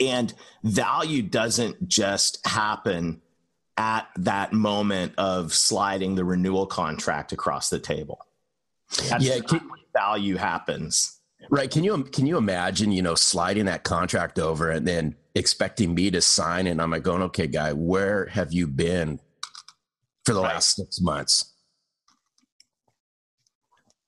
And 0.00 0.32
value 0.62 1.22
doesn't 1.22 1.88
just 1.88 2.46
happen 2.46 3.20
at 3.76 4.08
that 4.16 4.52
moment 4.52 5.14
of 5.16 5.54
sliding 5.54 6.14
the 6.14 6.24
renewal 6.24 6.66
contract 6.66 7.32
across 7.32 7.70
the 7.70 7.78
table. 7.78 8.26
That's 9.08 9.24
yeah, 9.24 9.40
value 9.94 10.36
happens. 10.36 11.19
Right. 11.50 11.68
Can 11.68 11.82
you 11.82 12.04
can 12.04 12.26
you 12.26 12.36
imagine, 12.36 12.92
you 12.92 13.02
know, 13.02 13.16
sliding 13.16 13.64
that 13.66 13.82
contract 13.82 14.38
over 14.38 14.70
and 14.70 14.86
then 14.86 15.16
expecting 15.34 15.94
me 15.94 16.10
to 16.12 16.20
sign 16.20 16.68
and 16.68 16.80
I'm 16.80 16.92
like 16.92 17.02
going, 17.02 17.22
okay, 17.22 17.48
guy, 17.48 17.72
where 17.72 18.26
have 18.26 18.52
you 18.52 18.68
been 18.68 19.18
for 20.24 20.32
the 20.32 20.42
right. 20.42 20.54
last 20.54 20.76
six 20.76 21.00
months? 21.00 21.52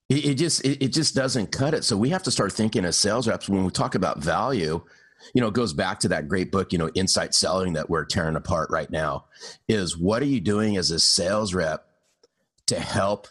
It, 0.09 0.25
it 0.25 0.35
just 0.35 0.65
it, 0.65 0.85
it 0.85 0.93
just 0.93 1.17
doesn't 1.17 1.51
cut 1.51 1.75
it. 1.75 1.83
So 1.83 1.97
we 1.97 2.11
have 2.11 2.23
to 2.25 2.31
start 2.31 2.53
thinking 2.53 2.85
as 2.85 2.97
sales 2.97 3.27
reps 3.27 3.49
when 3.49 3.65
we 3.65 3.71
talk 3.73 3.97
about 3.97 4.19
value. 4.19 4.81
You 5.35 5.41
know, 5.41 5.49
it 5.49 5.55
goes 5.55 5.73
back 5.73 5.99
to 6.01 6.09
that 6.09 6.29
great 6.29 6.53
book, 6.53 6.73
you 6.73 6.79
know, 6.79 6.91
Insight 6.95 7.35
Selling 7.35 7.73
that 7.73 7.91
we're 7.91 8.05
tearing 8.05 8.37
apart 8.37 8.71
right 8.71 8.91
now. 8.91 9.25
Is 9.69 9.97
what 9.97 10.23
are 10.23 10.27
you 10.27 10.41
doing 10.41 10.77
as 10.77 10.93
a 10.93 11.01
sales 11.01 11.55
rep 11.55 11.87
to 12.67 12.79
help 12.79 13.27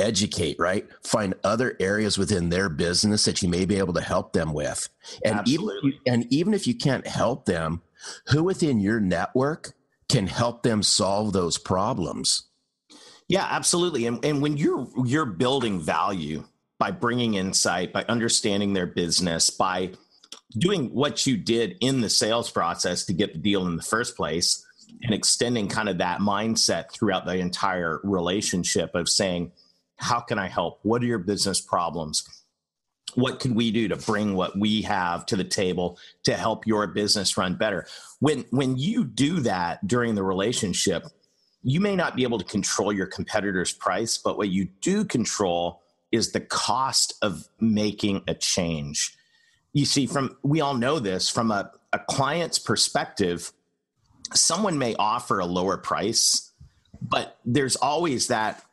educate, 0.00 0.56
right? 0.58 0.86
Find 1.04 1.34
other 1.44 1.76
areas 1.80 2.18
within 2.18 2.48
their 2.48 2.68
business 2.68 3.24
that 3.24 3.42
you 3.42 3.48
may 3.48 3.64
be 3.64 3.76
able 3.76 3.94
to 3.94 4.00
help 4.00 4.32
them 4.32 4.52
with. 4.52 4.88
And 5.24 5.40
Absolutely. 5.40 5.90
even 5.90 6.00
and 6.06 6.32
even 6.32 6.54
if 6.54 6.66
you 6.66 6.74
can't 6.74 7.06
help 7.06 7.44
them, 7.44 7.82
who 8.28 8.42
within 8.44 8.80
your 8.80 9.00
network 9.00 9.74
can 10.08 10.26
help 10.26 10.62
them 10.62 10.82
solve 10.82 11.32
those 11.32 11.58
problems? 11.58 12.44
Yeah, 13.28 13.46
absolutely. 13.48 14.06
And, 14.06 14.24
and 14.24 14.42
when 14.42 14.56
you're 14.56 14.88
you're 15.04 15.26
building 15.26 15.80
value 15.80 16.44
by 16.78 16.90
bringing 16.90 17.34
insight, 17.34 17.92
by 17.92 18.04
understanding 18.08 18.72
their 18.72 18.86
business, 18.86 19.50
by 19.50 19.92
doing 20.58 20.92
what 20.92 21.26
you 21.26 21.36
did 21.36 21.76
in 21.80 22.00
the 22.00 22.10
sales 22.10 22.50
process 22.50 23.04
to 23.04 23.12
get 23.12 23.34
the 23.34 23.38
deal 23.38 23.66
in 23.66 23.76
the 23.76 23.82
first 23.82 24.16
place, 24.16 24.66
and 25.02 25.14
extending 25.14 25.68
kind 25.68 25.88
of 25.88 25.98
that 25.98 26.20
mindset 26.20 26.90
throughout 26.92 27.26
the 27.26 27.36
entire 27.36 28.00
relationship 28.02 28.94
of 28.94 29.08
saying, 29.08 29.52
"How 30.00 30.20
can 30.20 30.38
I 30.38 30.48
help? 30.48 30.80
What 30.82 31.02
are 31.02 31.06
your 31.06 31.18
business 31.18 31.60
problems?" 31.60 32.24
what 33.16 33.40
can 33.40 33.56
we 33.56 33.72
do 33.72 33.88
to 33.88 33.96
bring 33.96 34.36
what 34.36 34.56
we 34.56 34.82
have 34.82 35.26
to 35.26 35.34
the 35.34 35.42
table 35.42 35.98
to 36.22 36.32
help 36.32 36.64
your 36.64 36.86
business 36.86 37.36
run 37.36 37.56
better 37.56 37.84
when 38.20 38.44
when 38.50 38.76
you 38.76 39.02
do 39.02 39.40
that 39.40 39.84
during 39.84 40.14
the 40.14 40.22
relationship 40.22 41.02
you 41.62 41.80
may 41.80 41.94
not 41.94 42.16
be 42.16 42.22
able 42.22 42.38
to 42.38 42.44
control 42.44 42.92
your 42.92 43.06
competitor's 43.06 43.72
price, 43.72 44.16
but 44.16 44.38
what 44.38 44.48
you 44.48 44.68
do 44.80 45.04
control 45.04 45.82
is 46.10 46.32
the 46.32 46.40
cost 46.40 47.14
of 47.22 47.48
making 47.60 48.22
a 48.26 48.34
change. 48.34 49.16
You 49.72 49.84
see, 49.84 50.06
from 50.06 50.36
we 50.42 50.60
all 50.60 50.74
know 50.74 50.98
this 50.98 51.28
from 51.28 51.50
a, 51.50 51.70
a 51.92 51.98
client's 51.98 52.58
perspective, 52.58 53.52
someone 54.32 54.78
may 54.78 54.94
offer 54.96 55.38
a 55.38 55.46
lower 55.46 55.76
price, 55.76 56.50
but 57.00 57.38
there's 57.44 57.76
always 57.76 58.28
that 58.28 58.64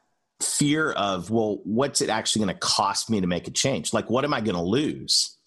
fear 0.42 0.92
of, 0.92 1.30
well, 1.30 1.60
what's 1.64 2.02
it 2.02 2.10
actually 2.10 2.46
going 2.46 2.56
to 2.56 2.60
cost 2.60 3.10
me 3.10 3.22
to 3.22 3.28
make 3.28 3.48
a 3.48 3.52
change? 3.52 3.94
Like, 3.94 4.10
what 4.10 4.24
am 4.24 4.34
I 4.34 4.42
going 4.42 4.56
to 4.56 4.62
lose? 4.62 5.38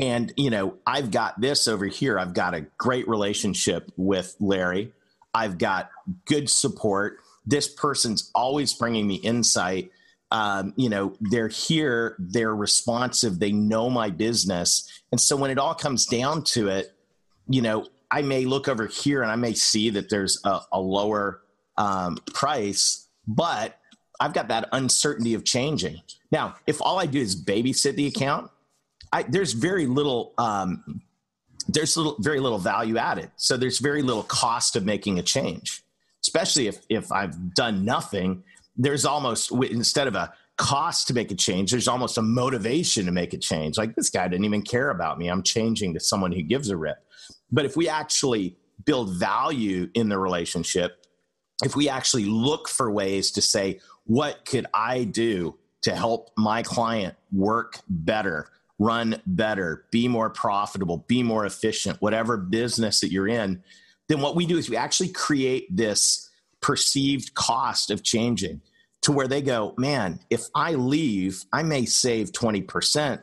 And, 0.00 0.32
you 0.36 0.50
know, 0.50 0.76
I've 0.86 1.10
got 1.10 1.40
this 1.40 1.66
over 1.66 1.86
here. 1.86 2.18
I've 2.18 2.34
got 2.34 2.54
a 2.54 2.66
great 2.78 3.08
relationship 3.08 3.90
with 3.96 4.36
Larry. 4.38 4.92
I've 5.34 5.58
got 5.58 5.90
good 6.26 6.48
support. 6.48 7.18
This 7.44 7.68
person's 7.68 8.30
always 8.34 8.72
bringing 8.72 9.06
me 9.06 9.16
insight. 9.16 9.90
Um, 10.30 10.74
you 10.76 10.88
know, 10.88 11.16
they're 11.20 11.48
here, 11.48 12.14
they're 12.20 12.54
responsive, 12.54 13.40
they 13.40 13.50
know 13.50 13.90
my 13.90 14.10
business. 14.10 14.88
And 15.10 15.20
so 15.20 15.34
when 15.34 15.50
it 15.50 15.58
all 15.58 15.74
comes 15.74 16.06
down 16.06 16.44
to 16.44 16.68
it, 16.68 16.94
you 17.48 17.62
know, 17.62 17.88
I 18.12 18.22
may 18.22 18.44
look 18.44 18.68
over 18.68 18.86
here 18.86 19.22
and 19.22 19.30
I 19.30 19.34
may 19.34 19.54
see 19.54 19.90
that 19.90 20.08
there's 20.08 20.40
a, 20.44 20.60
a 20.70 20.80
lower 20.80 21.42
um, 21.76 22.16
price, 22.32 23.08
but 23.26 23.79
I've 24.20 24.32
got 24.32 24.48
that 24.48 24.68
uncertainty 24.72 25.34
of 25.34 25.44
changing. 25.44 26.00
Now, 26.30 26.56
if 26.66 26.80
all 26.80 26.98
I 26.98 27.06
do 27.06 27.18
is 27.18 27.34
babysit 27.34 27.96
the 27.96 28.06
account, 28.06 28.50
I, 29.12 29.24
there's 29.24 29.52
very 29.52 29.86
little 29.86 30.34
um, 30.38 31.02
there's 31.68 31.96
little, 31.96 32.16
very 32.18 32.40
little 32.40 32.58
value 32.58 32.98
added. 32.98 33.30
So 33.36 33.56
there's 33.56 33.78
very 33.78 34.02
little 34.02 34.22
cost 34.22 34.76
of 34.76 34.84
making 34.84 35.18
a 35.18 35.22
change, 35.22 35.82
especially 36.22 36.66
if, 36.66 36.80
if 36.88 37.12
I've 37.12 37.54
done 37.54 37.84
nothing. 37.84 38.42
There's 38.76 39.04
almost, 39.04 39.52
instead 39.52 40.08
of 40.08 40.14
a 40.14 40.32
cost 40.56 41.08
to 41.08 41.14
make 41.14 41.30
a 41.30 41.34
change, 41.34 41.70
there's 41.70 41.88
almost 41.88 42.18
a 42.18 42.22
motivation 42.22 43.06
to 43.06 43.12
make 43.12 43.32
a 43.34 43.38
change. 43.38 43.78
Like 43.78 43.94
this 43.94 44.10
guy 44.10 44.26
didn't 44.28 44.44
even 44.44 44.62
care 44.62 44.90
about 44.90 45.18
me. 45.18 45.28
I'm 45.28 45.42
changing 45.42 45.94
to 45.94 46.00
someone 46.00 46.32
who 46.32 46.42
gives 46.42 46.70
a 46.70 46.76
rip. 46.76 46.98
But 47.50 47.64
if 47.64 47.76
we 47.76 47.88
actually 47.88 48.56
build 48.84 49.14
value 49.14 49.90
in 49.94 50.08
the 50.08 50.18
relationship, 50.18 51.06
if 51.62 51.76
we 51.76 51.88
actually 51.88 52.24
look 52.24 52.68
for 52.68 52.90
ways 52.90 53.30
to 53.32 53.42
say, 53.42 53.80
what 54.10 54.44
could 54.44 54.66
I 54.74 55.04
do 55.04 55.56
to 55.82 55.94
help 55.94 56.30
my 56.36 56.62
client 56.62 57.14
work 57.32 57.78
better? 57.88 58.50
run 58.80 59.20
better, 59.26 59.84
be 59.90 60.08
more 60.08 60.30
profitable, 60.30 61.04
be 61.06 61.22
more 61.22 61.44
efficient, 61.44 62.00
whatever 62.00 62.38
business 62.38 63.00
that 63.00 63.12
you're 63.12 63.28
in, 63.28 63.62
then 64.08 64.22
what 64.22 64.34
we 64.34 64.46
do 64.46 64.56
is 64.56 64.70
we 64.70 64.76
actually 64.76 65.10
create 65.10 65.66
this 65.70 66.30
perceived 66.62 67.34
cost 67.34 67.90
of 67.90 68.02
changing 68.02 68.62
to 69.02 69.12
where 69.12 69.28
they 69.28 69.42
go, 69.42 69.74
man, 69.76 70.18
if 70.30 70.46
I 70.54 70.72
leave, 70.72 71.44
I 71.52 71.62
may 71.62 71.84
save 71.84 72.32
20%, 72.32 73.20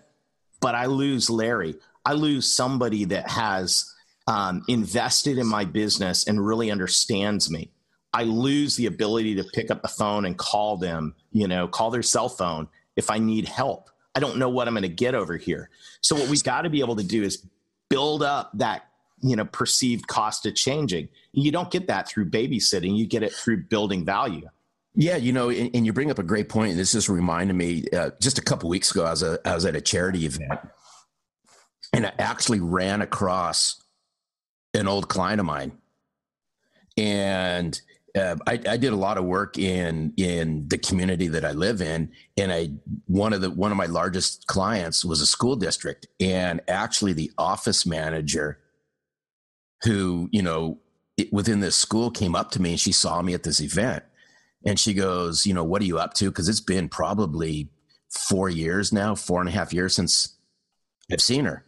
but 0.62 0.76
I 0.76 0.86
lose 0.86 1.28
Larry. 1.28 1.74
I 2.06 2.14
lose 2.14 2.54
somebody 2.54 3.06
that 3.06 3.28
has 3.28 3.92
um, 4.28 4.64
invested 4.68 5.40
in 5.40 5.48
my 5.48 5.66
business 5.66 6.28
and 6.28 6.46
really 6.46 6.70
understands 6.70 7.50
me. 7.50 7.72
I 8.14 8.24
lose 8.24 8.76
the 8.76 8.86
ability 8.86 9.36
to 9.36 9.44
pick 9.44 9.70
up 9.70 9.82
the 9.82 9.88
phone 9.88 10.26
and 10.26 10.38
call 10.38 10.78
them, 10.78 11.14
you 11.32 11.48
know, 11.48 11.68
call 11.68 11.92
their 11.92 12.02
cell 12.02 12.30
phone 12.30 12.68
if 12.96 13.12
I 13.12 13.20
need 13.20 13.48
help. 13.48 13.90
I 14.16 14.20
don't 14.20 14.38
know 14.38 14.50
what 14.50 14.68
I'm 14.68 14.74
going 14.74 14.82
to 14.84 14.90
get 14.90 15.14
over 15.14 15.38
here. 15.38 15.70
So 16.02 16.16
what 16.16 16.30
we've 16.30 16.44
got 16.44 16.62
to 16.62 16.70
be 16.70 16.80
able 16.80 16.96
to 16.96 17.04
do 17.04 17.24
is 17.24 17.46
build 17.90 18.24
up 18.24 18.52
that 18.56 18.84
you 19.22 19.36
know 19.36 19.46
perceived 19.46 20.08
cost 20.08 20.46
of 20.46 20.56
changing. 20.56 21.10
You 21.32 21.52
don't 21.52 21.70
get 21.70 21.88
that 21.88 22.08
through 22.08 22.30
babysitting. 22.30 22.98
You 22.98 23.06
get 23.06 23.24
it 23.24 23.34
through 23.34 23.64
building 23.64 24.06
value. 24.06 24.48
Yeah, 24.96 25.18
you 25.18 25.32
know, 25.32 25.50
and, 25.50 25.70
and 25.76 25.86
you 25.86 25.94
bring 25.94 26.10
up 26.10 26.18
a 26.18 26.24
great 26.24 26.50
point. 26.50 26.72
And 26.72 26.80
this 26.80 26.94
just 26.94 27.10
reminded 27.10 27.56
me 27.56 27.86
uh, 27.96 28.12
just 28.20 28.40
a 28.40 28.42
couple 28.42 28.68
weeks 28.70 28.90
ago, 28.90 29.06
I 29.06 29.12
was, 29.12 29.22
a, 29.22 29.40
I 29.46 29.54
was 29.54 29.66
at 29.66 29.76
a 29.76 29.82
charity 29.82 30.26
event 30.26 30.60
and 31.94 32.08
I 32.08 32.14
actually 32.18 32.60
ran 32.60 33.02
across 33.04 33.80
an 34.74 34.88
old 34.88 35.08
client 35.08 35.40
of 35.40 35.46
mine. 35.46 35.74
and 36.98 37.80
uh, 38.18 38.36
I, 38.48 38.60
I, 38.68 38.78
did 38.78 38.94
a 38.94 38.98
lot 38.98 39.18
of 39.18 39.26
work 39.26 39.58
in 39.58 40.14
in 40.18 40.68
the 40.68 40.78
community 40.78 41.28
that 41.28 41.46
I 41.46 41.52
live 41.52 41.82
in, 41.82 42.12
and 42.36 42.52
I 42.52 42.70
one 43.06 43.34
of 43.34 43.42
the 43.42 43.52
one 43.52 43.72
of 43.72 43.78
my 43.78 43.86
largest 43.86 44.48
clients 44.48 45.06
was 45.06 45.22
a 45.22 45.26
school 45.26 45.56
district, 45.56 46.08
and 46.20 46.62
actually 46.68 47.14
the 47.14 47.32
office 47.38 47.86
manager, 47.86 48.60
who 49.84 50.30
you 50.32 50.42
know 50.42 50.80
it, 51.18 51.32
within 51.32 51.60
this 51.60 51.76
school 51.76 52.10
came 52.10 52.36
up 52.36 52.52
to 52.52 52.62
me 52.62 52.72
and 52.72 52.80
she 52.80 52.92
saw 52.92 53.22
me 53.22 53.34
at 53.34 53.44
this 53.44 53.62
event, 53.62 54.04
and 54.66 54.80
she 54.80 54.94
goes, 54.94 55.46
you 55.46 55.54
know, 55.54 55.64
what 55.64 55.82
are 55.82 55.86
you 55.86 56.00
up 56.00 56.14
to? 56.16 56.26
Because 56.26 56.50
it's 56.50 56.62
been 56.62 56.90
probably 56.90 57.70
four 58.10 58.50
years 58.50 58.92
now, 58.92 59.16
four 59.16 59.42
and 59.42 59.50
a 59.50 59.54
half 59.54 59.74
years 59.74 59.96
since 59.96 60.38
I've 61.12 61.22
seen 61.22 61.46
her, 61.46 61.66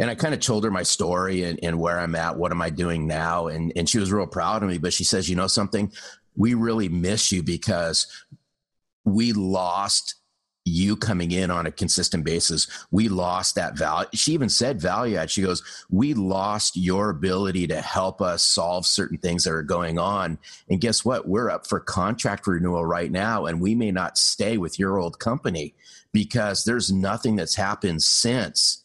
and 0.00 0.10
I 0.10 0.14
kind 0.16 0.34
of 0.34 0.40
told 0.40 0.64
her 0.64 0.70
my 0.70 0.82
story 0.82 1.44
and, 1.44 1.60
and 1.62 1.78
where 1.78 2.00
I'm 2.00 2.14
at, 2.16 2.36
what 2.36 2.50
am 2.50 2.62
I 2.62 2.70
doing 2.70 3.06
now, 3.06 3.46
and 3.46 3.72
and 3.76 3.88
she 3.88 3.98
was 3.98 4.10
real 4.10 4.26
proud 4.26 4.62
of 4.62 4.68
me. 4.68 4.78
But 4.78 4.94
she 4.94 5.04
says, 5.04 5.28
you 5.28 5.36
know 5.36 5.46
something, 5.46 5.92
we 6.34 6.54
really 6.54 6.88
miss 6.88 7.30
you 7.30 7.42
because 7.42 8.06
we 9.04 9.32
lost 9.32 10.16
you 10.64 10.96
coming 10.96 11.32
in 11.32 11.50
on 11.50 11.66
a 11.66 11.72
consistent 11.72 12.24
basis. 12.24 12.66
We 12.90 13.08
lost 13.08 13.54
that 13.54 13.76
value. 13.76 14.08
She 14.14 14.32
even 14.32 14.48
said 14.48 14.80
value 14.80 15.16
add. 15.16 15.30
She 15.30 15.42
goes, 15.42 15.62
We 15.90 16.14
lost 16.14 16.76
your 16.76 17.10
ability 17.10 17.66
to 17.68 17.80
help 17.80 18.20
us 18.20 18.42
solve 18.42 18.86
certain 18.86 19.18
things 19.18 19.44
that 19.44 19.52
are 19.52 19.62
going 19.62 19.98
on. 19.98 20.38
And 20.68 20.80
guess 20.80 21.04
what? 21.04 21.28
We're 21.28 21.50
up 21.50 21.66
for 21.66 21.80
contract 21.80 22.46
renewal 22.46 22.84
right 22.86 23.10
now, 23.10 23.46
and 23.46 23.60
we 23.60 23.74
may 23.74 23.90
not 23.90 24.18
stay 24.18 24.56
with 24.56 24.78
your 24.78 24.98
old 24.98 25.18
company 25.18 25.74
because 26.12 26.64
there's 26.64 26.92
nothing 26.92 27.36
that's 27.36 27.54
happened 27.54 28.02
since 28.02 28.79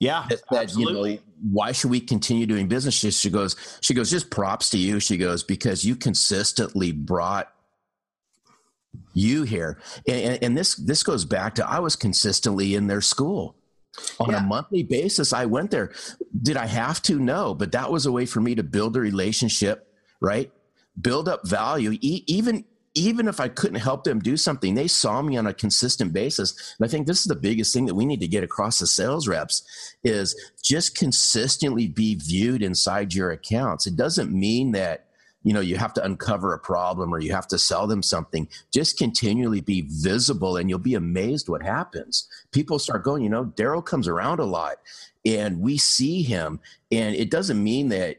yeah, 0.00 0.26
that, 0.28 0.42
absolutely. 0.54 1.10
You 1.12 1.16
know, 1.16 1.22
why 1.52 1.72
should 1.72 1.90
we 1.90 2.00
continue 2.00 2.46
doing 2.46 2.68
business? 2.68 2.94
She, 2.94 3.10
she 3.10 3.30
goes, 3.30 3.56
she 3.80 3.94
goes, 3.94 4.10
just 4.10 4.30
props 4.30 4.70
to 4.70 4.78
you. 4.78 5.00
She 5.00 5.16
goes, 5.16 5.42
because 5.42 5.84
you 5.84 5.96
consistently 5.96 6.92
brought 6.92 7.50
you 9.12 9.42
here. 9.42 9.78
And, 10.06 10.42
and 10.42 10.56
this, 10.56 10.74
this 10.76 11.02
goes 11.02 11.24
back 11.24 11.54
to, 11.56 11.68
I 11.68 11.80
was 11.80 11.96
consistently 11.96 12.74
in 12.74 12.86
their 12.86 13.00
school 13.00 13.56
on 14.18 14.30
yeah. 14.30 14.38
a 14.38 14.42
monthly 14.42 14.82
basis. 14.82 15.32
I 15.32 15.46
went 15.46 15.70
there. 15.70 15.92
Did 16.42 16.56
I 16.56 16.66
have 16.66 17.00
to? 17.02 17.18
No, 17.18 17.54
but 17.54 17.72
that 17.72 17.90
was 17.90 18.06
a 18.06 18.12
way 18.12 18.26
for 18.26 18.40
me 18.40 18.54
to 18.54 18.62
build 18.62 18.96
a 18.96 19.00
relationship, 19.00 19.88
right? 20.20 20.52
Build 21.00 21.28
up 21.28 21.46
value, 21.46 21.92
e- 22.00 22.24
even 22.26 22.64
even 22.94 23.26
if 23.26 23.40
I 23.40 23.48
couldn't 23.48 23.80
help 23.80 24.04
them 24.04 24.20
do 24.20 24.36
something, 24.36 24.74
they 24.74 24.86
saw 24.86 25.20
me 25.20 25.36
on 25.36 25.46
a 25.46 25.54
consistent 25.54 26.12
basis. 26.12 26.74
And 26.78 26.86
I 26.86 26.88
think 26.88 27.06
this 27.06 27.20
is 27.20 27.26
the 27.26 27.34
biggest 27.34 27.74
thing 27.74 27.86
that 27.86 27.94
we 27.94 28.06
need 28.06 28.20
to 28.20 28.28
get 28.28 28.44
across 28.44 28.78
the 28.78 28.86
sales 28.86 29.26
reps 29.26 29.94
is 30.04 30.34
just 30.62 30.96
consistently 30.96 31.88
be 31.88 32.14
viewed 32.14 32.62
inside 32.62 33.12
your 33.12 33.32
accounts. 33.32 33.86
It 33.86 33.96
doesn't 33.96 34.32
mean 34.32 34.72
that 34.72 35.06
you 35.42 35.52
know 35.52 35.60
you 35.60 35.76
have 35.76 35.92
to 35.94 36.04
uncover 36.04 36.54
a 36.54 36.58
problem 36.58 37.14
or 37.14 37.18
you 37.18 37.32
have 37.32 37.46
to 37.48 37.58
sell 37.58 37.86
them 37.86 38.02
something 38.02 38.48
just 38.72 38.96
continually 38.96 39.60
be 39.60 39.82
visible 39.82 40.56
and 40.56 40.70
you'll 40.70 40.78
be 40.78 40.94
amazed 40.94 41.50
what 41.50 41.62
happens 41.62 42.26
people 42.50 42.78
start 42.78 43.04
going 43.04 43.22
you 43.22 43.28
know 43.28 43.44
darrell 43.44 43.82
comes 43.82 44.08
around 44.08 44.40
a 44.40 44.44
lot 44.44 44.76
and 45.26 45.60
we 45.60 45.76
see 45.76 46.22
him 46.22 46.58
and 46.90 47.14
it 47.14 47.30
doesn't 47.30 47.62
mean 47.62 47.90
that 47.90 48.16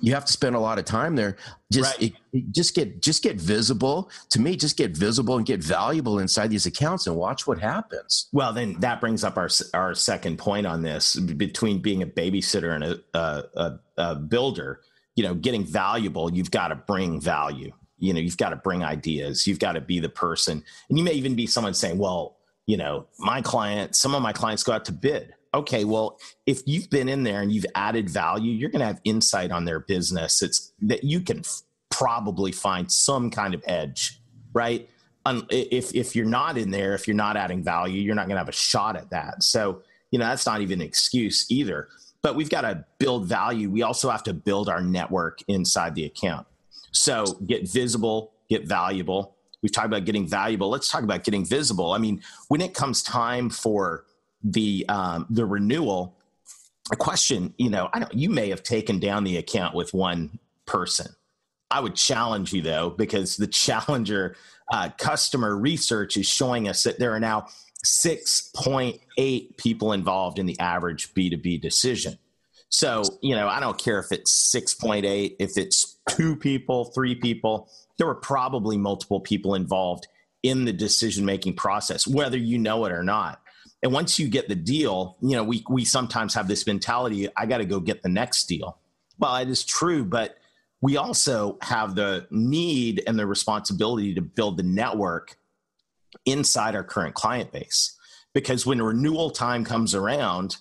you 0.00 0.12
have 0.14 0.24
to 0.24 0.32
spend 0.32 0.54
a 0.54 0.58
lot 0.58 0.78
of 0.78 0.84
time 0.84 1.16
there. 1.16 1.36
Just 1.72 1.98
right. 1.98 2.14
it, 2.32 2.52
just 2.52 2.74
get 2.74 3.00
just 3.00 3.22
get 3.22 3.40
visible. 3.40 4.10
To 4.30 4.40
me 4.40 4.56
just 4.56 4.76
get 4.76 4.96
visible 4.96 5.36
and 5.36 5.46
get 5.46 5.62
valuable 5.62 6.18
inside 6.18 6.48
these 6.48 6.66
accounts 6.66 7.06
and 7.06 7.16
watch 7.16 7.46
what 7.46 7.58
happens. 7.58 8.28
Well 8.32 8.52
then 8.52 8.78
that 8.80 9.00
brings 9.00 9.24
up 9.24 9.36
our 9.36 9.48
our 9.74 9.94
second 9.94 10.38
point 10.38 10.66
on 10.66 10.82
this 10.82 11.16
between 11.16 11.80
being 11.80 12.02
a 12.02 12.06
babysitter 12.06 12.74
and 12.74 13.00
a, 13.14 13.44
a, 13.54 13.78
a 13.96 14.14
builder 14.14 14.80
you 15.14 15.24
know 15.24 15.34
getting 15.34 15.64
valuable 15.64 16.32
you've 16.32 16.50
got 16.50 16.68
to 16.68 16.76
bring 16.76 17.20
value. 17.20 17.72
You 17.98 18.12
know 18.12 18.20
you've 18.20 18.36
got 18.36 18.50
to 18.50 18.56
bring 18.56 18.84
ideas. 18.84 19.46
You've 19.46 19.58
got 19.58 19.72
to 19.72 19.80
be 19.80 19.98
the 19.98 20.10
person. 20.10 20.62
And 20.88 20.98
you 20.98 21.04
may 21.04 21.12
even 21.12 21.34
be 21.34 21.46
someone 21.46 21.74
saying 21.74 21.98
well 21.98 22.36
you 22.66 22.76
know 22.76 23.06
my 23.18 23.40
client 23.40 23.96
some 23.96 24.14
of 24.14 24.22
my 24.22 24.32
clients 24.32 24.62
go 24.62 24.72
out 24.72 24.84
to 24.84 24.92
bid 24.92 25.34
okay, 25.54 25.84
well, 25.84 26.18
if 26.46 26.62
you've 26.66 26.90
been 26.90 27.08
in 27.08 27.22
there 27.22 27.40
and 27.40 27.52
you've 27.52 27.66
added 27.74 28.10
value, 28.10 28.52
you're 28.52 28.70
going 28.70 28.80
to 28.80 28.86
have 28.86 29.00
insight 29.04 29.50
on 29.50 29.64
their 29.64 29.80
business. 29.80 30.42
It's 30.42 30.72
that 30.82 31.04
you 31.04 31.20
can 31.20 31.40
f- 31.40 31.62
probably 31.90 32.52
find 32.52 32.90
some 32.90 33.30
kind 33.30 33.54
of 33.54 33.62
edge, 33.66 34.20
right? 34.52 34.88
Um, 35.24 35.46
if 35.50 35.94
if 35.94 36.14
you're 36.14 36.24
not 36.24 36.56
in 36.56 36.70
there, 36.70 36.94
if 36.94 37.08
you're 37.08 37.16
not 37.16 37.36
adding 37.36 37.62
value, 37.62 38.00
you're 38.00 38.14
not 38.14 38.26
going 38.26 38.36
to 38.36 38.40
have 38.40 38.48
a 38.48 38.52
shot 38.52 38.96
at 38.96 39.10
that. 39.10 39.42
So 39.42 39.82
you 40.10 40.18
know 40.18 40.26
that's 40.26 40.46
not 40.46 40.60
even 40.60 40.80
an 40.80 40.86
excuse 40.86 41.46
either. 41.50 41.88
But 42.22 42.34
we've 42.34 42.50
got 42.50 42.62
to 42.62 42.84
build 42.98 43.26
value. 43.26 43.70
We 43.70 43.82
also 43.82 44.10
have 44.10 44.22
to 44.24 44.34
build 44.34 44.68
our 44.68 44.80
network 44.80 45.40
inside 45.48 45.94
the 45.94 46.04
account. 46.04 46.46
So 46.92 47.24
get 47.46 47.68
visible, 47.68 48.32
get 48.48 48.66
valuable. 48.66 49.36
We've 49.62 49.72
talked 49.72 49.86
about 49.86 50.04
getting 50.04 50.26
valuable. 50.26 50.68
Let's 50.70 50.88
talk 50.88 51.02
about 51.02 51.24
getting 51.24 51.44
visible. 51.44 51.92
I 51.92 51.98
mean, 51.98 52.22
when 52.48 52.60
it 52.60 52.74
comes 52.74 53.02
time 53.02 53.50
for 53.50 54.05
the 54.42 54.84
um, 54.88 55.26
the 55.30 55.44
renewal, 55.44 56.16
a 56.92 56.96
question, 56.96 57.54
you 57.58 57.70
know, 57.70 57.88
I 57.92 58.00
don't. 58.00 58.14
You 58.14 58.30
may 58.30 58.50
have 58.50 58.62
taken 58.62 58.98
down 58.98 59.24
the 59.24 59.36
account 59.36 59.74
with 59.74 59.92
one 59.94 60.38
person. 60.66 61.14
I 61.70 61.80
would 61.80 61.96
challenge 61.96 62.52
you 62.52 62.62
though, 62.62 62.90
because 62.90 63.36
the 63.36 63.46
Challenger 63.46 64.36
uh, 64.72 64.90
customer 64.98 65.56
research 65.56 66.16
is 66.16 66.26
showing 66.26 66.68
us 66.68 66.82
that 66.84 66.98
there 66.98 67.12
are 67.12 67.20
now 67.20 67.48
6.8 67.84 69.56
people 69.56 69.92
involved 69.92 70.38
in 70.38 70.46
the 70.46 70.58
average 70.58 71.14
B2B 71.14 71.60
decision. 71.60 72.18
So, 72.68 73.02
you 73.22 73.36
know, 73.36 73.48
I 73.48 73.60
don't 73.60 73.78
care 73.78 74.00
if 74.00 74.10
it's 74.10 74.52
6.8, 74.54 75.36
if 75.38 75.56
it's 75.56 75.98
two 76.08 76.34
people, 76.34 76.86
three 76.86 77.14
people, 77.14 77.70
there 77.96 78.06
were 78.06 78.16
probably 78.16 78.76
multiple 78.76 79.20
people 79.20 79.54
involved 79.54 80.08
in 80.42 80.64
the 80.64 80.72
decision 80.72 81.24
making 81.24 81.54
process, 81.54 82.06
whether 82.06 82.36
you 82.36 82.58
know 82.58 82.84
it 82.84 82.92
or 82.92 83.02
not. 83.02 83.40
And 83.82 83.92
once 83.92 84.18
you 84.18 84.28
get 84.28 84.48
the 84.48 84.54
deal, 84.54 85.16
you 85.20 85.36
know, 85.36 85.44
we 85.44 85.64
we 85.68 85.84
sometimes 85.84 86.34
have 86.34 86.48
this 86.48 86.66
mentality, 86.66 87.28
I 87.36 87.46
got 87.46 87.58
to 87.58 87.64
go 87.64 87.80
get 87.80 88.02
the 88.02 88.08
next 88.08 88.46
deal. 88.46 88.78
Well, 89.18 89.36
it 89.36 89.48
is 89.48 89.64
true, 89.64 90.04
but 90.04 90.36
we 90.80 90.96
also 90.96 91.58
have 91.62 91.94
the 91.94 92.26
need 92.30 93.02
and 93.06 93.18
the 93.18 93.26
responsibility 93.26 94.14
to 94.14 94.22
build 94.22 94.56
the 94.56 94.62
network 94.62 95.38
inside 96.24 96.74
our 96.74 96.84
current 96.84 97.14
client 97.14 97.52
base. 97.52 97.96
Because 98.34 98.66
when 98.66 98.82
renewal 98.82 99.30
time 99.30 99.64
comes 99.64 99.94
around, 99.94 100.56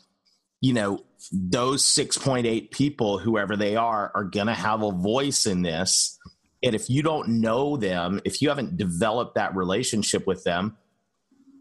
you 0.62 0.74
know, 0.74 1.04
those 1.32 1.84
6.8 1.84 2.72
people, 2.72 3.18
whoever 3.18 3.56
they 3.58 3.76
are, 3.76 4.12
are 4.16 4.24
going 4.24 4.48
to 4.48 4.54
have 4.54 4.82
a 4.82 4.92
voice 4.92 5.46
in 5.46 5.62
this. 5.62 6.18
And 6.64 6.74
if 6.74 6.90
you 6.90 7.04
don't 7.04 7.42
know 7.42 7.78
them, 7.78 8.22
if 8.24 8.42
you 8.42 8.50
haven't 8.50 8.78
developed 8.78 9.36
that 9.36 9.56
relationship 9.56 10.26
with 10.26 10.44
them, 10.44 10.78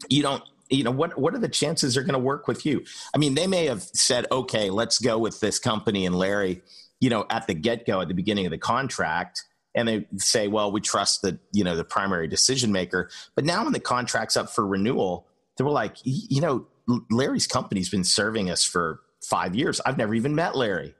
you 0.09 0.21
don't 0.21 0.43
you 0.69 0.83
know 0.83 0.91
what 0.91 1.17
what 1.17 1.33
are 1.33 1.39
the 1.39 1.49
chances 1.49 1.93
they're 1.93 2.03
going 2.03 2.13
to 2.13 2.19
work 2.19 2.47
with 2.47 2.65
you? 2.65 2.83
I 3.13 3.17
mean 3.17 3.35
they 3.35 3.47
may 3.47 3.65
have 3.65 3.83
said 3.83 4.25
okay 4.31 4.69
let's 4.69 4.99
go 4.99 5.17
with 5.17 5.39
this 5.39 5.59
company 5.59 6.05
and 6.05 6.15
larry 6.15 6.61
you 6.99 7.09
know 7.09 7.25
at 7.29 7.47
the 7.47 7.53
get-go 7.53 8.01
at 8.01 8.07
the 8.07 8.13
beginning 8.13 8.45
of 8.45 8.51
the 8.51 8.57
contract 8.57 9.43
and 9.75 9.87
they 9.87 10.07
say 10.17 10.47
well 10.47 10.71
we 10.71 10.81
trust 10.81 11.21
the 11.21 11.37
you 11.51 11.63
know 11.63 11.75
the 11.75 11.83
primary 11.83 12.27
decision 12.27 12.71
maker. 12.71 13.09
But 13.35 13.45
now 13.45 13.63
when 13.63 13.73
the 13.73 13.79
contract's 13.79 14.37
up 14.37 14.49
for 14.49 14.65
renewal 14.65 15.27
they 15.57 15.63
were 15.63 15.71
like 15.71 15.97
you 16.03 16.41
know 16.41 16.65
larry's 17.11 17.47
company's 17.47 17.89
been 17.89 18.03
serving 18.03 18.49
us 18.49 18.63
for 18.63 19.01
five 19.21 19.55
years. 19.55 19.81
I've 19.85 19.97
never 19.97 20.15
even 20.15 20.35
met 20.35 20.55
larry. 20.55 20.95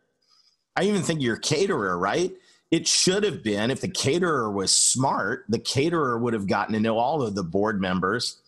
I 0.75 0.83
even 0.83 1.01
think 1.01 1.21
you're 1.21 1.37
a 1.37 1.39
caterer 1.39 1.97
right? 1.97 2.33
It 2.71 2.87
should 2.87 3.23
have 3.23 3.41
been 3.43 3.71
if 3.71 3.81
the 3.81 3.87
caterer 3.87 4.51
was 4.51 4.71
smart 4.71 5.45
the 5.49 5.59
caterer 5.59 6.19
would 6.19 6.33
have 6.33 6.47
gotten 6.47 6.73
to 6.73 6.79
know 6.79 6.97
all 6.97 7.23
of 7.23 7.33
the 7.33 7.43
board 7.43 7.79
members 7.79 8.41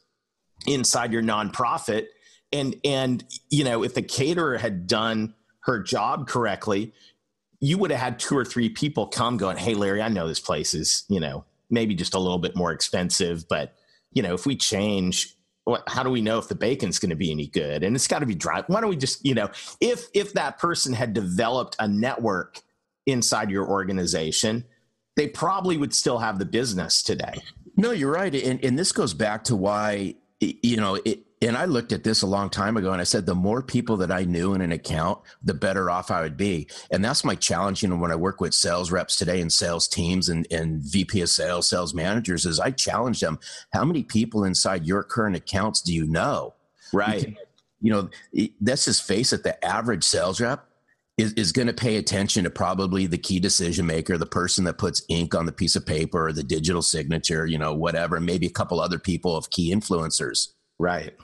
inside 0.65 1.13
your 1.13 1.23
nonprofit. 1.23 2.07
And 2.51 2.75
and 2.83 3.23
you 3.49 3.63
know 3.63 3.83
if 3.83 3.93
the 3.93 4.01
caterer 4.01 4.57
had 4.57 4.87
done 4.87 5.33
her 5.61 5.79
job 5.79 6.27
correctly 6.27 6.93
you 7.59 7.77
would 7.77 7.91
have 7.91 7.99
had 7.99 8.19
two 8.19 8.37
or 8.37 8.45
three 8.45 8.69
people 8.69 9.07
come 9.07 9.35
going 9.35 9.57
hey 9.57 9.73
larry 9.73 10.01
i 10.01 10.07
know 10.07 10.29
this 10.29 10.39
place 10.39 10.73
is 10.73 11.03
you 11.09 11.19
know 11.19 11.43
maybe 11.69 11.93
just 11.93 12.13
a 12.13 12.19
little 12.19 12.37
bit 12.37 12.55
more 12.55 12.71
expensive 12.71 13.45
but 13.49 13.73
you 14.13 14.23
know 14.23 14.33
if 14.33 14.45
we 14.45 14.55
change 14.55 15.37
how 15.87 16.03
do 16.03 16.09
we 16.09 16.21
know 16.21 16.37
if 16.37 16.47
the 16.47 16.55
bacon's 16.55 16.99
going 16.99 17.09
to 17.09 17.15
be 17.15 17.31
any 17.31 17.47
good? 17.47 17.83
And 17.83 17.95
it's 17.95 18.07
got 18.07 18.19
to 18.19 18.25
be 18.25 18.35
dry. 18.35 18.63
Why 18.67 18.81
don't 18.81 18.89
we 18.89 18.95
just 18.97 19.25
you 19.25 19.33
know 19.33 19.49
if 19.81 20.07
if 20.13 20.33
that 20.33 20.57
person 20.59 20.93
had 20.93 21.13
developed 21.13 21.75
a 21.79 21.87
network 21.87 22.61
inside 23.05 23.49
your 23.49 23.67
organization 23.67 24.65
they 25.15 25.27
probably 25.27 25.77
would 25.77 25.95
still 25.95 26.19
have 26.19 26.37
the 26.37 26.45
business 26.45 27.01
today. 27.01 27.33
No 27.75 27.91
you're 27.91 28.11
right 28.11 28.33
and, 28.33 28.63
and 28.63 28.77
this 28.77 28.91
goes 28.91 29.13
back 29.13 29.43
to 29.45 29.55
why 29.55 30.15
you 30.39 30.77
know, 30.77 30.99
it, 31.05 31.23
and 31.41 31.55
I 31.55 31.65
looked 31.65 31.91
at 31.91 32.03
this 32.03 32.23
a 32.23 32.27
long 32.27 32.49
time 32.49 32.77
ago 32.77 32.91
and 32.91 32.99
I 32.99 33.03
said, 33.03 33.25
the 33.25 33.35
more 33.35 33.61
people 33.61 33.97
that 33.97 34.11
I 34.11 34.23
knew 34.23 34.53
in 34.53 34.61
an 34.61 34.71
account, 34.71 35.19
the 35.43 35.53
better 35.53 35.89
off 35.89 36.09
I 36.09 36.21
would 36.21 36.35
be. 36.35 36.67
And 36.89 37.05
that's 37.05 37.23
my 37.23 37.35
challenge, 37.35 37.83
you 37.83 37.89
know, 37.89 37.95
when 37.95 38.11
I 38.11 38.15
work 38.15 38.41
with 38.41 38.55
sales 38.55 38.91
reps 38.91 39.17
today 39.17 39.39
and 39.39 39.53
sales 39.53 39.87
teams 39.87 40.29
and, 40.29 40.47
and 40.49 40.81
VP 40.81 41.21
of 41.21 41.29
sales, 41.29 41.69
sales 41.69 41.93
managers, 41.93 42.45
is 42.45 42.59
I 42.59 42.71
challenge 42.71 43.19
them, 43.19 43.39
how 43.71 43.85
many 43.85 44.03
people 44.03 44.43
inside 44.43 44.87
your 44.87 45.03
current 45.03 45.35
accounts 45.35 45.81
do 45.81 45.93
you 45.93 46.07
know? 46.07 46.55
Right. 46.91 47.37
You 47.81 47.91
know, 47.91 48.09
let's 48.59 48.85
just 48.85 49.03
face 49.03 49.31
it, 49.31 49.43
the 49.43 49.63
average 49.63 50.03
sales 50.03 50.41
rep 50.41 50.67
is, 51.17 51.33
is 51.33 51.51
going 51.51 51.67
to 51.67 51.73
pay 51.73 51.97
attention 51.97 52.43
to 52.43 52.49
probably 52.49 53.07
the 53.07 53.17
key 53.17 53.39
decision 53.39 53.85
maker, 53.85 54.17
the 54.17 54.25
person 54.25 54.63
that 54.65 54.77
puts 54.77 55.01
ink 55.09 55.33
on 55.33 55.45
the 55.45 55.51
piece 55.51 55.75
of 55.75 55.85
paper 55.85 56.27
or 56.27 56.31
the 56.31 56.43
digital 56.43 56.81
signature, 56.81 57.45
you 57.45 57.57
know, 57.57 57.73
whatever, 57.73 58.19
maybe 58.19 58.45
a 58.45 58.51
couple 58.51 58.79
other 58.79 58.99
people 58.99 59.35
of 59.35 59.49
key 59.49 59.73
influencers. 59.73 60.49
Right. 60.77 61.15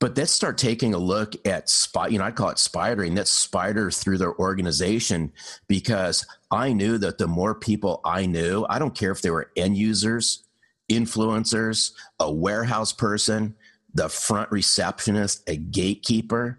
But 0.00 0.16
let's 0.16 0.32
start 0.32 0.56
taking 0.56 0.94
a 0.94 0.98
look 0.98 1.34
at 1.46 1.68
spot, 1.68 2.10
you 2.10 2.18
know, 2.18 2.24
I 2.24 2.30
call 2.30 2.48
it 2.48 2.56
spidering. 2.56 3.14
That's 3.14 3.30
spider 3.30 3.90
through 3.90 4.18
their 4.18 4.34
organization 4.36 5.32
because 5.68 6.26
I 6.50 6.72
knew 6.72 6.98
that 6.98 7.18
the 7.18 7.28
more 7.28 7.54
people 7.54 8.00
I 8.04 8.26
knew, 8.26 8.66
I 8.68 8.78
don't 8.78 8.94
care 8.94 9.12
if 9.12 9.20
they 9.20 9.30
were 9.30 9.50
end 9.56 9.76
users, 9.76 10.42
influencers, 10.90 11.92
a 12.18 12.32
warehouse 12.32 12.92
person, 12.92 13.54
the 13.92 14.08
front 14.08 14.50
receptionist, 14.50 15.48
a 15.48 15.56
gatekeeper, 15.56 16.58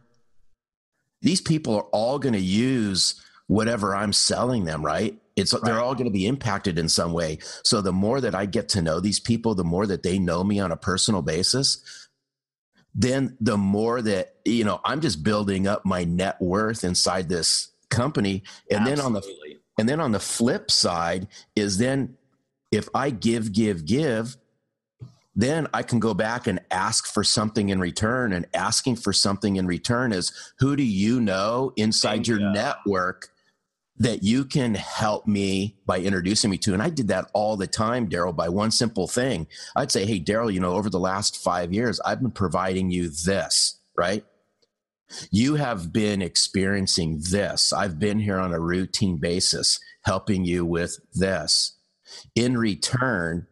these 1.22 1.42
people 1.42 1.76
are 1.76 1.88
all 1.92 2.20
going 2.20 2.34
to 2.34 2.40
use 2.40 3.16
whatever 3.48 3.96
I'm 3.96 4.14
selling 4.14 4.66
them, 4.66 4.84
right? 4.84 5.18
It's 5.36 5.54
right. 5.54 5.62
they're 5.64 5.80
all 5.80 5.94
going 5.94 6.06
to 6.06 6.12
be 6.12 6.26
impacted 6.26 6.80
in 6.80 6.90
some 6.90 7.14
way. 7.14 7.40
So 7.64 7.82
the 7.82 7.94
more 7.94 8.22
that 8.22 8.36
I 8.36 8.46
get 8.46 8.70
to 8.70 8.82
know 8.82 9.00
these 9.00 9.20
people, 9.20 9.56
the 9.56 9.64
more 9.64 9.86
that 9.88 10.04
they 10.04 10.20
know 10.20 10.44
me 10.44 10.60
on 10.60 10.72
a 10.72 10.78
personal 10.78 11.22
basis, 11.22 11.84
then 12.94 13.38
the 13.40 13.58
more 13.58 14.02
that 14.02 14.36
you 14.46 14.64
know, 14.64 14.82
I'm 14.84 15.02
just 15.02 15.24
building 15.24 15.68
up 15.68 15.86
my 15.86 16.04
net 16.04 16.42
worth 16.42 16.84
inside 16.84 17.30
this 17.30 17.72
company. 17.90 18.44
And 18.70 18.88
Absolutely. 18.88 18.96
then 18.96 19.06
on 19.06 19.14
the 19.14 19.58
and 19.78 19.90
then 19.90 20.00
on 20.00 20.12
the 20.12 20.20
flip 20.20 20.70
side 20.70 21.28
is 21.56 21.78
then 21.78 22.18
if 22.72 22.88
I 22.94 23.10
give, 23.10 23.52
give, 23.52 23.86
give, 23.86 24.38
then 25.36 25.68
I 25.74 25.84
can 25.84 26.00
go 26.00 26.14
back 26.14 26.48
and 26.48 26.60
ask 26.72 27.06
for 27.06 27.24
something 27.24 27.70
in 27.70 27.80
return. 27.80 28.34
And 28.34 28.48
asking 28.54 28.98
for 28.98 29.14
something 29.14 29.56
in 29.56 29.68
return 29.68 30.12
is 30.12 30.32
who 30.60 30.76
do 30.76 30.84
you 30.84 31.22
know 31.22 31.74
inside 31.76 32.28
your 32.28 32.40
network 32.40 33.30
that 33.98 34.24
you 34.24 34.46
can 34.46 34.74
help 34.76 35.28
me 35.28 35.78
by 35.86 36.00
introducing 36.00 36.50
me 36.50 36.58
to? 36.60 36.74
And 36.74 36.82
I 36.82 36.90
did 36.90 37.08
that 37.10 37.30
all 37.34 37.56
the 37.56 37.68
time, 37.68 38.10
Darrell, 38.10 38.34
by 38.34 38.50
one 38.50 38.72
simple 38.72 39.08
thing. 39.08 39.48
I'd 39.76 39.92
say, 39.92 40.06
Hey, 40.06 40.20
Darrell, 40.20 40.52
you 40.52 40.60
know, 40.60 40.74
over 40.74 40.90
the 40.90 41.00
last 41.00 41.42
five 41.42 41.74
years, 41.74 42.00
I've 42.02 42.22
been 42.22 42.32
providing 42.32 42.92
you 42.92 43.10
this, 43.10 43.80
right? 43.96 44.26
You 45.30 45.56
have 45.56 45.92
been 45.92 46.22
experiencing 46.22 47.22
this. 47.32 47.74
I've 47.74 48.00
been 48.00 48.20
here 48.20 48.40
on 48.40 48.54
a 48.54 48.60
routine 48.60 49.18
basis, 49.18 49.80
helping 50.04 50.46
you 50.46 50.66
with 50.66 51.00
this. 51.14 51.78
In 52.36 52.58
return, 52.58 53.48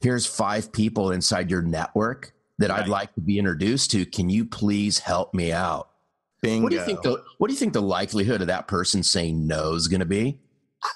here's 0.00 0.26
five 0.26 0.72
people 0.72 1.12
inside 1.12 1.50
your 1.50 1.62
network 1.62 2.32
that 2.58 2.70
right. 2.70 2.80
I'd 2.80 2.88
like 2.88 3.14
to 3.14 3.20
be 3.20 3.38
introduced 3.38 3.90
to. 3.92 4.04
Can 4.04 4.30
you 4.30 4.44
please 4.44 4.98
help 4.98 5.34
me 5.34 5.52
out? 5.52 5.90
Bingo. 6.42 6.64
What 6.64 6.70
do 6.70 6.76
you 6.76 6.84
think 6.84 7.02
the 7.02 7.22
What 7.38 7.48
do 7.48 7.54
you 7.54 7.58
think 7.58 7.72
the 7.72 7.82
likelihood 7.82 8.40
of 8.40 8.46
that 8.46 8.68
person 8.68 9.02
saying 9.02 9.46
no 9.46 9.74
is 9.74 9.88
going 9.88 10.00
to 10.00 10.06
be? 10.06 10.38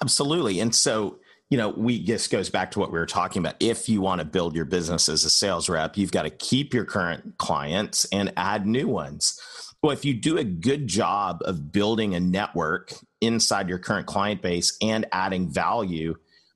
Absolutely. 0.01 0.59
And 0.59 0.73
so, 0.73 1.19
you 1.49 1.57
know, 1.57 1.69
we 1.69 2.03
just 2.03 2.31
goes 2.31 2.49
back 2.49 2.71
to 2.71 2.79
what 2.79 2.91
we 2.91 2.97
were 2.97 3.05
talking 3.05 3.39
about. 3.39 3.55
If 3.59 3.87
you 3.87 4.01
want 4.01 4.19
to 4.19 4.25
build 4.25 4.55
your 4.55 4.65
business 4.65 5.07
as 5.07 5.23
a 5.23 5.29
sales 5.29 5.69
rep, 5.69 5.97
you've 5.97 6.11
got 6.11 6.23
to 6.23 6.31
keep 6.31 6.73
your 6.73 6.85
current 6.85 7.37
clients 7.37 8.05
and 8.11 8.33
add 8.35 8.65
new 8.65 8.87
ones. 8.87 9.39
Well, 9.83 9.91
if 9.91 10.03
you 10.03 10.15
do 10.15 10.39
a 10.39 10.43
good 10.43 10.87
job 10.87 11.41
of 11.45 11.71
building 11.71 12.15
a 12.15 12.19
network 12.19 12.93
inside 13.21 13.69
your 13.69 13.77
current 13.77 14.07
client 14.07 14.41
base 14.41 14.75
and 14.81 15.05
adding 15.11 15.47
value, 15.47 16.15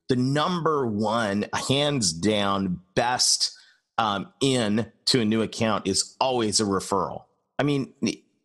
the 0.10 0.15
number 0.15 0.88
one, 0.88 1.45
hands 1.67 2.12
down, 2.12 2.80
best 2.95 3.56
um, 4.00 4.34
in 4.41 4.91
to 5.06 5.22
a 5.22 5.26
new 5.26 5.43
account 5.43 5.88
is 5.88 6.15
always 6.19 6.60
a 6.60 6.63
referral. 6.63 7.24
I 7.60 7.63
mean, 7.63 7.93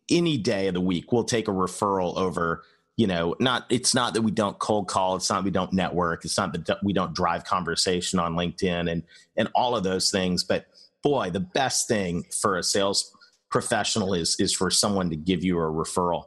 any 0.09 0.37
day 0.37 0.67
of 0.67 0.75
the 0.75 0.81
week, 0.81 1.11
we'll 1.11 1.23
take 1.23 1.47
a 1.47 1.51
referral 1.51 2.15
over. 2.17 2.63
You 2.97 3.07
know, 3.07 3.35
not 3.39 3.65
it's 3.69 3.93
not 3.93 4.13
that 4.13 4.21
we 4.21 4.31
don't 4.31 4.57
cold 4.59 4.87
call. 4.87 5.17
It's 5.17 5.29
not 5.29 5.43
we 5.43 5.51
don't 5.51 5.73
network. 5.73 6.23
It's 6.23 6.37
not 6.37 6.53
that 6.53 6.77
we 6.81 6.93
don't 6.93 7.13
drive 7.13 7.43
conversation 7.43 8.19
on 8.19 8.35
LinkedIn 8.35 8.89
and 8.89 9.03
and 9.35 9.49
all 9.53 9.75
of 9.75 9.83
those 9.83 10.11
things. 10.11 10.45
But 10.45 10.67
boy, 11.03 11.29
the 11.29 11.41
best 11.41 11.89
thing 11.89 12.25
for 12.41 12.57
a 12.57 12.63
sales 12.63 13.11
professional 13.49 14.13
is 14.13 14.37
is 14.39 14.53
for 14.53 14.69
someone 14.69 15.09
to 15.09 15.17
give 15.17 15.43
you 15.43 15.57
a 15.57 15.63
referral. 15.63 16.25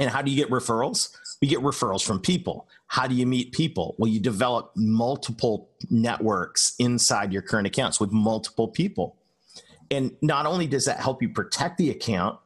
And 0.00 0.08
how 0.10 0.22
do 0.22 0.30
you 0.30 0.36
get 0.36 0.50
referrals? 0.50 1.14
You 1.42 1.48
get 1.48 1.60
referrals 1.60 2.02
from 2.02 2.20
people. 2.20 2.66
How 2.86 3.06
do 3.06 3.14
you 3.14 3.26
meet 3.26 3.52
people? 3.52 3.94
Well, 3.98 4.10
you 4.10 4.18
develop 4.18 4.72
multiple 4.74 5.68
networks 5.90 6.74
inside 6.78 7.34
your 7.34 7.42
current 7.42 7.66
accounts 7.66 8.00
with 8.00 8.10
multiple 8.10 8.66
people. 8.66 9.16
And 9.90 10.16
not 10.22 10.46
only 10.46 10.66
does 10.66 10.86
that 10.86 11.00
help 11.00 11.20
you 11.20 11.28
protect 11.28 11.76
the 11.76 11.90
account, 11.90 12.38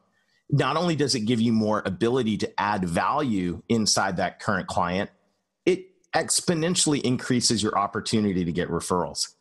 not 0.51 0.77
only 0.77 0.97
does 0.97 1.15
it 1.15 1.21
give 1.21 1.41
you 1.41 1.53
more 1.53 1.83
ability 1.87 2.37
to 2.39 2.61
add 2.61 2.85
value 2.85 3.63
inside 3.69 4.17
that 4.17 4.41
current 4.41 4.67
client, 4.67 5.11
it 5.65 5.87
exponentially 6.13 7.01
increases 7.03 7.63
your 7.63 7.79
opportunity 7.79 8.45
to 8.45 8.53
get 8.53 8.69
referrals. 8.69 9.33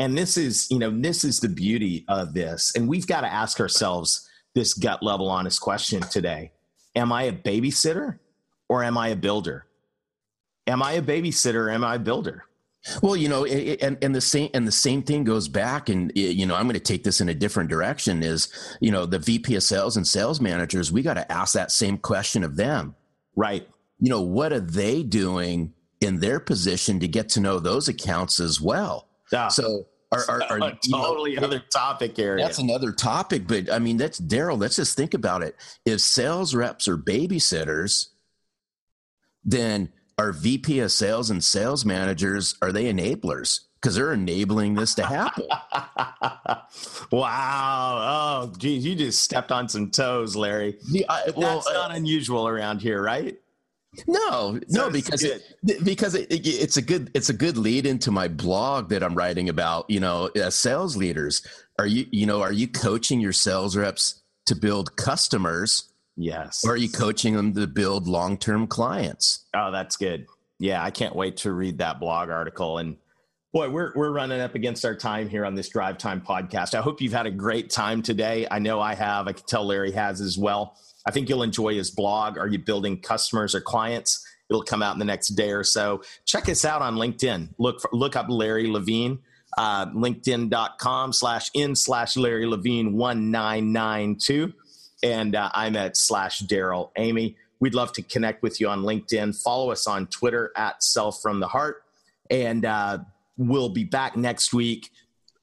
And 0.00 0.18
this 0.18 0.36
is, 0.36 0.68
you 0.70 0.78
know, 0.80 0.90
this 0.90 1.22
is 1.22 1.38
the 1.38 1.48
beauty 1.48 2.04
of 2.08 2.34
this. 2.34 2.72
And 2.74 2.88
we've 2.88 3.06
got 3.06 3.20
to 3.20 3.32
ask 3.32 3.60
ourselves 3.60 4.28
this 4.56 4.74
gut 4.74 5.04
level 5.04 5.28
honest 5.28 5.60
question 5.60 6.00
today. 6.00 6.50
Am 6.94 7.12
I 7.12 7.24
a 7.24 7.32
babysitter 7.32 8.18
or 8.68 8.84
am 8.84 8.98
I 8.98 9.08
a 9.08 9.16
builder? 9.16 9.66
am 10.70 10.82
I 10.82 10.92
a 10.92 11.02
babysitter? 11.02 11.66
Or 11.66 11.70
am 11.70 11.84
I 11.84 11.96
a 11.96 11.98
builder? 11.98 12.44
Well, 13.02 13.14
you 13.14 13.28
know, 13.28 13.44
and, 13.44 13.98
and 14.00 14.14
the 14.14 14.22
same 14.22 14.48
and 14.54 14.66
the 14.66 14.72
same 14.72 15.02
thing 15.02 15.22
goes 15.24 15.48
back, 15.48 15.90
and 15.90 16.10
you 16.14 16.46
know, 16.46 16.54
I'm 16.54 16.64
going 16.64 16.74
to 16.74 16.80
take 16.80 17.04
this 17.04 17.20
in 17.20 17.28
a 17.28 17.34
different 17.34 17.68
direction. 17.68 18.22
Is 18.22 18.48
you 18.80 18.90
know, 18.90 19.04
the 19.04 19.18
VP 19.18 19.54
of 19.54 19.62
sales 19.62 19.98
and 19.98 20.06
sales 20.06 20.40
managers, 20.40 20.90
we 20.90 21.02
got 21.02 21.14
to 21.14 21.30
ask 21.30 21.52
that 21.52 21.72
same 21.72 21.98
question 21.98 22.42
of 22.42 22.56
them, 22.56 22.94
right? 23.36 23.68
You 23.98 24.08
know, 24.08 24.22
what 24.22 24.54
are 24.54 24.60
they 24.60 25.02
doing 25.02 25.74
in 26.00 26.20
their 26.20 26.40
position 26.40 27.00
to 27.00 27.08
get 27.08 27.28
to 27.30 27.40
know 27.40 27.58
those 27.58 27.88
accounts 27.88 28.40
as 28.40 28.62
well? 28.62 29.08
Yeah. 29.30 29.48
So 29.48 29.86
are, 30.12 30.24
are, 30.28 30.42
are 30.50 30.58
a 30.62 30.78
totally 30.90 31.34
know, 31.34 31.42
other 31.42 31.62
topic 31.72 32.18
area. 32.18 32.44
That's 32.44 32.58
another 32.58 32.92
topic, 32.92 33.46
but 33.46 33.70
I 33.70 33.78
mean, 33.78 33.96
that's 33.96 34.18
Darrell. 34.18 34.56
Let's 34.56 34.76
just 34.76 34.96
think 34.96 35.14
about 35.14 35.42
it. 35.42 35.56
If 35.84 36.00
sales 36.00 36.54
reps 36.54 36.88
are 36.88 36.96
babysitters, 36.96 38.08
then 39.44 39.90
our 40.18 40.32
VP 40.32 40.80
of 40.80 40.92
sales 40.92 41.30
and 41.30 41.42
sales 41.42 41.84
managers 41.84 42.54
are 42.60 42.72
they 42.72 42.92
enablers? 42.92 43.60
Because 43.80 43.94
they're 43.94 44.12
enabling 44.12 44.74
this 44.74 44.94
to 44.96 45.06
happen. 45.06 45.44
wow. 47.10 48.42
Oh, 48.44 48.52
geez, 48.58 48.84
you 48.84 48.94
just 48.94 49.22
stepped 49.22 49.50
on 49.50 49.70
some 49.70 49.90
toes, 49.90 50.36
Larry. 50.36 50.76
Yeah, 50.90 51.06
I, 51.08 51.30
well, 51.34 51.60
That's 51.60 51.72
not 51.72 51.90
uh, 51.90 51.94
unusual 51.94 52.46
around 52.46 52.82
here, 52.82 53.02
right? 53.02 53.38
No, 54.06 54.60
no, 54.68 54.88
because 54.88 55.24
it, 55.24 55.42
because 55.84 56.14
it, 56.14 56.30
it, 56.30 56.46
it's 56.46 56.76
a 56.76 56.82
good 56.82 57.10
it's 57.12 57.28
a 57.28 57.32
good 57.32 57.56
lead 57.56 57.86
into 57.86 58.10
my 58.12 58.28
blog 58.28 58.88
that 58.90 59.02
I'm 59.02 59.14
writing 59.14 59.48
about. 59.48 59.90
You 59.90 60.00
know, 60.00 60.30
as 60.36 60.54
sales 60.54 60.96
leaders, 60.96 61.44
are 61.78 61.86
you 61.86 62.06
you 62.10 62.24
know 62.24 62.40
are 62.40 62.52
you 62.52 62.68
coaching 62.68 63.20
your 63.20 63.32
sales 63.32 63.76
reps 63.76 64.22
to 64.46 64.54
build 64.54 64.96
customers 64.96 65.90
Yes. 66.20 66.64
Or 66.66 66.72
are 66.72 66.76
you 66.76 66.90
coaching 66.90 67.34
them 67.34 67.54
to 67.54 67.66
build 67.66 68.06
long 68.06 68.36
term 68.36 68.66
clients? 68.66 69.46
Oh, 69.54 69.70
that's 69.70 69.96
good. 69.96 70.26
Yeah, 70.58 70.84
I 70.84 70.90
can't 70.90 71.16
wait 71.16 71.38
to 71.38 71.52
read 71.52 71.78
that 71.78 71.98
blog 71.98 72.28
article. 72.28 72.76
And 72.76 72.98
boy, 73.52 73.68
we're 73.68 73.92
we're 73.94 74.10
running 74.10 74.40
up 74.40 74.54
against 74.54 74.84
our 74.84 74.94
time 74.94 75.28
here 75.28 75.44
on 75.44 75.54
this 75.54 75.68
Drive 75.68 75.98
Time 75.98 76.20
podcast. 76.20 76.74
I 76.74 76.80
hope 76.80 77.00
you've 77.00 77.12
had 77.12 77.26
a 77.26 77.30
great 77.30 77.70
time 77.70 78.02
today. 78.02 78.46
I 78.50 78.58
know 78.58 78.80
I 78.80 78.94
have. 78.94 79.28
I 79.28 79.32
can 79.32 79.44
tell 79.46 79.64
Larry 79.64 79.92
has 79.92 80.20
as 80.20 80.38
well. 80.38 80.76
I 81.06 81.10
think 81.10 81.28
you'll 81.28 81.42
enjoy 81.42 81.74
his 81.74 81.90
blog. 81.90 82.38
Are 82.38 82.46
you 82.46 82.58
building 82.58 83.00
customers 83.00 83.54
or 83.54 83.60
clients? 83.60 84.26
It'll 84.48 84.62
come 84.62 84.82
out 84.82 84.94
in 84.94 84.98
the 84.98 85.04
next 85.04 85.28
day 85.28 85.52
or 85.52 85.64
so. 85.64 86.02
Check 86.24 86.48
us 86.48 86.64
out 86.64 86.82
on 86.82 86.96
LinkedIn. 86.96 87.50
Look 87.58 87.80
for, 87.80 87.88
look 87.92 88.16
up 88.16 88.26
Larry 88.28 88.66
Levine. 88.66 89.20
Uh, 89.56 89.86
LinkedIn.com 89.86 91.12
slash 91.12 91.50
in 91.54 91.74
slash 91.74 92.16
Larry 92.16 92.46
Levine 92.46 92.96
1992 92.96 94.52
and 95.02 95.34
uh, 95.34 95.50
I'm 95.54 95.76
at 95.76 95.96
slash 95.96 96.40
Darrell 96.40 96.92
Amy. 96.96 97.36
We'd 97.58 97.74
love 97.74 97.92
to 97.94 98.02
connect 98.02 98.42
with 98.42 98.60
you 98.60 98.68
on 98.68 98.82
LinkedIn. 98.82 99.40
Follow 99.42 99.70
us 99.70 99.86
on 99.86 100.06
Twitter 100.06 100.52
at 100.56 100.82
Self 100.82 101.20
from 101.20 101.40
the 101.40 101.48
Heart, 101.48 101.82
and 102.30 102.64
uh, 102.64 102.98
we'll 103.40 103.70
be 103.70 103.84
back 103.84 104.16
next 104.16 104.52
week. 104.52 104.90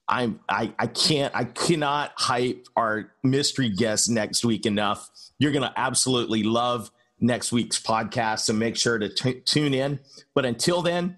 I'm 0.08 0.40
I 0.48 0.74
I 0.80 0.88
can't 0.88 1.36
I 1.36 1.44
cannot 1.44 2.14
hype 2.16 2.68
our 2.76 3.12
mystery 3.24 3.70
guest 3.70 4.10
next 4.10 4.46
week 4.46 4.66
enough. 4.66 5.10
You're 5.40 5.52
gonna 5.52 5.74
absolutely 5.76 6.44
love 6.44 6.92
next 7.20 7.52
week's 7.52 7.82
podcast, 7.82 8.42
so 8.42 8.54
make 8.54 8.78
sure 8.78 8.98
to 9.00 9.10
t- 9.10 9.42
tune 9.42 9.74
in. 9.74 10.00
But 10.34 10.46
until 10.46 10.82
then, 10.82 11.18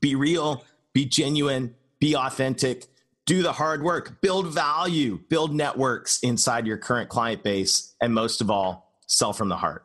be 0.00 0.14
real, 0.14 0.64
be 0.92 1.06
genuine, 1.06 1.74
be 1.98 2.14
authentic 2.14 2.86
do 3.26 3.42
the 3.42 3.52
hard 3.52 3.82
work, 3.82 4.20
build 4.20 4.52
value, 4.52 5.20
build 5.28 5.54
networks 5.54 6.18
inside 6.20 6.66
your 6.66 6.76
current 6.76 7.08
client 7.08 7.42
base, 7.42 7.94
and 8.00 8.12
most 8.12 8.40
of 8.40 8.50
all, 8.50 8.92
sell 9.06 9.32
from 9.32 9.48
the 9.48 9.56
heart. 9.56 9.84